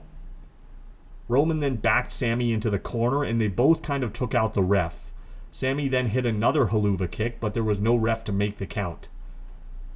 Roman 1.27 1.59
then 1.59 1.75
backed 1.75 2.13
Sami 2.13 2.53
into 2.53 2.69
the 2.69 2.79
corner, 2.79 3.21
and 3.21 3.41
they 3.41 3.49
both 3.49 3.81
kind 3.81 4.05
of 4.05 4.13
took 4.13 4.33
out 4.33 4.53
the 4.53 4.63
ref. 4.63 5.11
Sami 5.51 5.89
then 5.89 6.07
hit 6.07 6.25
another 6.25 6.67
Helluva 6.67 7.11
kick, 7.11 7.41
but 7.41 7.53
there 7.53 7.65
was 7.65 7.79
no 7.79 7.97
ref 7.97 8.23
to 8.23 8.31
make 8.31 8.59
the 8.59 8.65
count. 8.65 9.09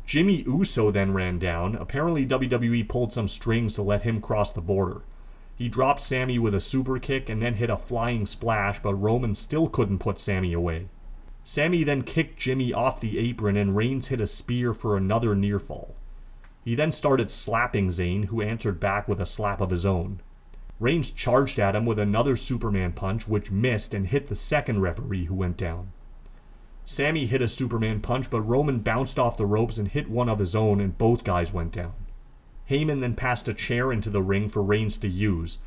Jimmy 0.05 0.43
Uso 0.47 0.91
then 0.91 1.13
ran 1.13 1.39
down. 1.39 1.75
Apparently, 1.75 2.25
WWE 2.25 2.87
pulled 2.87 3.13
some 3.13 3.27
strings 3.27 3.73
to 3.75 3.81
let 3.81 4.01
him 4.01 4.21
cross 4.21 4.51
the 4.51 4.61
border. 4.61 5.01
He 5.55 5.69
dropped 5.69 6.01
Sami 6.01 6.39
with 6.39 6.55
a 6.55 6.59
super 6.59 6.97
kick 6.97 7.29
and 7.29 7.41
then 7.41 7.53
hit 7.53 7.69
a 7.69 7.77
flying 7.77 8.25
splash, 8.25 8.79
but 8.81 8.95
Roman 8.95 9.35
still 9.35 9.67
couldn't 9.67 9.99
put 9.99 10.19
Sami 10.19 10.53
away. 10.53 10.87
Sami 11.43 11.83
then 11.83 12.01
kicked 12.01 12.39
Jimmy 12.39 12.73
off 12.73 12.99
the 12.99 13.17
apron 13.19 13.55
and 13.55 13.75
Reigns 13.75 14.07
hit 14.07 14.21
a 14.21 14.27
spear 14.27 14.73
for 14.73 14.97
another 14.97 15.35
near 15.35 15.59
fall. 15.59 15.95
He 16.63 16.75
then 16.75 16.91
started 16.91 17.31
slapping 17.31 17.87
Zayn, 17.89 18.25
who 18.25 18.41
answered 18.41 18.79
back 18.79 19.07
with 19.07 19.19
a 19.19 19.25
slap 19.25 19.61
of 19.61 19.71
his 19.71 19.85
own. 19.85 20.21
Reigns 20.79 21.11
charged 21.11 21.59
at 21.59 21.75
him 21.75 21.85
with 21.85 21.99
another 21.99 22.35
Superman 22.35 22.93
punch, 22.93 23.27
which 23.27 23.51
missed 23.51 23.93
and 23.93 24.07
hit 24.07 24.27
the 24.27 24.35
second 24.35 24.81
referee, 24.81 25.25
who 25.25 25.35
went 25.35 25.57
down. 25.57 25.91
Sami 26.83 27.25
hit 27.25 27.41
a 27.41 27.47
Superman 27.47 28.01
punch, 28.01 28.29
but 28.29 28.41
Roman 28.41 28.79
bounced 28.79 29.19
off 29.19 29.37
the 29.37 29.45
ropes 29.45 29.77
and 29.77 29.87
hit 29.87 30.09
one 30.09 30.27
of 30.27 30.39
his 30.39 30.55
own, 30.55 30.81
and 30.81 30.97
both 30.97 31.23
guys 31.23 31.53
went 31.53 31.71
down. 31.71 31.93
Heyman 32.69 33.01
then 33.01 33.15
passed 33.15 33.47
a 33.47 33.53
chair 33.53 33.91
into 33.91 34.09
the 34.09 34.21
ring 34.21 34.49
for 34.49 34.63
Reigns 34.63 34.97
to 34.99 35.07
use. 35.07 35.57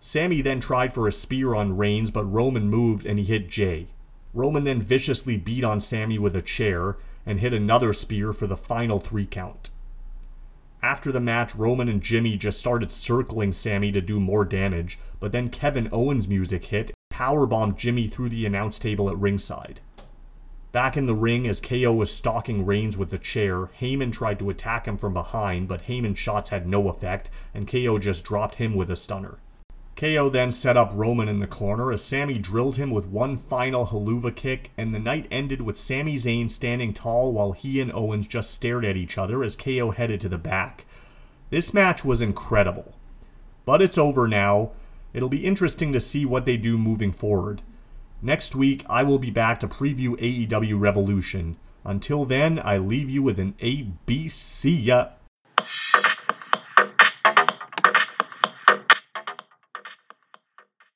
Sami 0.00 0.40
then 0.40 0.60
tried 0.60 0.92
for 0.92 1.06
a 1.06 1.12
spear 1.12 1.54
on 1.54 1.76
Reigns, 1.76 2.10
but 2.10 2.24
Roman 2.24 2.68
moved 2.68 3.06
and 3.06 3.18
he 3.18 3.24
hit 3.24 3.48
Jey. 3.48 3.88
Roman 4.32 4.64
then 4.64 4.82
viciously 4.82 5.36
beat 5.36 5.62
on 5.64 5.80
Sami 5.80 6.18
with 6.18 6.34
a 6.34 6.42
chair 6.42 6.96
and 7.24 7.40
hit 7.40 7.54
another 7.54 7.92
spear 7.92 8.32
for 8.32 8.46
the 8.46 8.56
final 8.56 8.98
three 8.98 9.26
count. 9.26 9.70
After 10.82 11.10
the 11.10 11.20
match, 11.20 11.54
Roman 11.54 11.88
and 11.88 12.02
Jimmy 12.02 12.36
just 12.36 12.58
started 12.58 12.92
circling 12.92 13.54
Sami 13.54 13.92
to 13.92 14.02
do 14.02 14.20
more 14.20 14.44
damage, 14.44 14.98
but 15.20 15.32
then 15.32 15.48
Kevin 15.48 15.88
Owens' 15.92 16.28
music 16.28 16.66
hit, 16.66 16.90
powerbombed 17.10 17.76
Jimmy 17.76 18.06
through 18.06 18.28
the 18.28 18.44
announce 18.44 18.78
table 18.78 19.08
at 19.08 19.16
ringside. 19.16 19.80
Back 20.74 20.96
in 20.96 21.06
the 21.06 21.14
ring, 21.14 21.46
as 21.46 21.60
KO 21.60 21.92
was 21.92 22.12
stalking 22.12 22.66
Reigns 22.66 22.96
with 22.96 23.10
the 23.10 23.16
chair, 23.16 23.70
Heyman 23.80 24.10
tried 24.10 24.40
to 24.40 24.50
attack 24.50 24.86
him 24.86 24.98
from 24.98 25.12
behind, 25.12 25.68
but 25.68 25.82
Heyman's 25.82 26.18
shots 26.18 26.50
had 26.50 26.66
no 26.66 26.88
effect, 26.88 27.30
and 27.54 27.68
KO 27.68 28.00
just 28.00 28.24
dropped 28.24 28.56
him 28.56 28.74
with 28.74 28.90
a 28.90 28.96
stunner. 28.96 29.38
KO 29.94 30.28
then 30.28 30.50
set 30.50 30.76
up 30.76 30.90
Roman 30.92 31.28
in 31.28 31.38
the 31.38 31.46
corner 31.46 31.92
as 31.92 32.02
Sami 32.02 32.38
drilled 32.38 32.76
him 32.76 32.90
with 32.90 33.06
one 33.06 33.36
final 33.36 33.86
Helluva 33.86 34.34
kick, 34.34 34.72
and 34.76 34.92
the 34.92 34.98
night 34.98 35.28
ended 35.30 35.60
with 35.62 35.78
Sami 35.78 36.16
Zayn 36.16 36.50
standing 36.50 36.92
tall 36.92 37.32
while 37.32 37.52
he 37.52 37.80
and 37.80 37.92
Owens 37.92 38.26
just 38.26 38.50
stared 38.50 38.84
at 38.84 38.96
each 38.96 39.16
other 39.16 39.44
as 39.44 39.54
KO 39.54 39.92
headed 39.92 40.20
to 40.22 40.28
the 40.28 40.38
back. 40.38 40.86
This 41.50 41.72
match 41.72 42.04
was 42.04 42.20
incredible. 42.20 42.96
But 43.64 43.80
it's 43.80 43.96
over 43.96 44.26
now. 44.26 44.72
It'll 45.12 45.28
be 45.28 45.44
interesting 45.44 45.92
to 45.92 46.00
see 46.00 46.26
what 46.26 46.46
they 46.46 46.56
do 46.56 46.76
moving 46.76 47.12
forward. 47.12 47.62
Next 48.24 48.56
week, 48.56 48.86
I 48.88 49.02
will 49.02 49.18
be 49.18 49.30
back 49.30 49.60
to 49.60 49.68
preview 49.68 50.18
AEW 50.18 50.80
Revolution. 50.80 51.58
Until 51.84 52.24
then, 52.24 52.58
I 52.58 52.78
leave 52.78 53.10
you 53.10 53.22
with 53.22 53.38
an 53.38 53.54
ABC. 53.60 55.12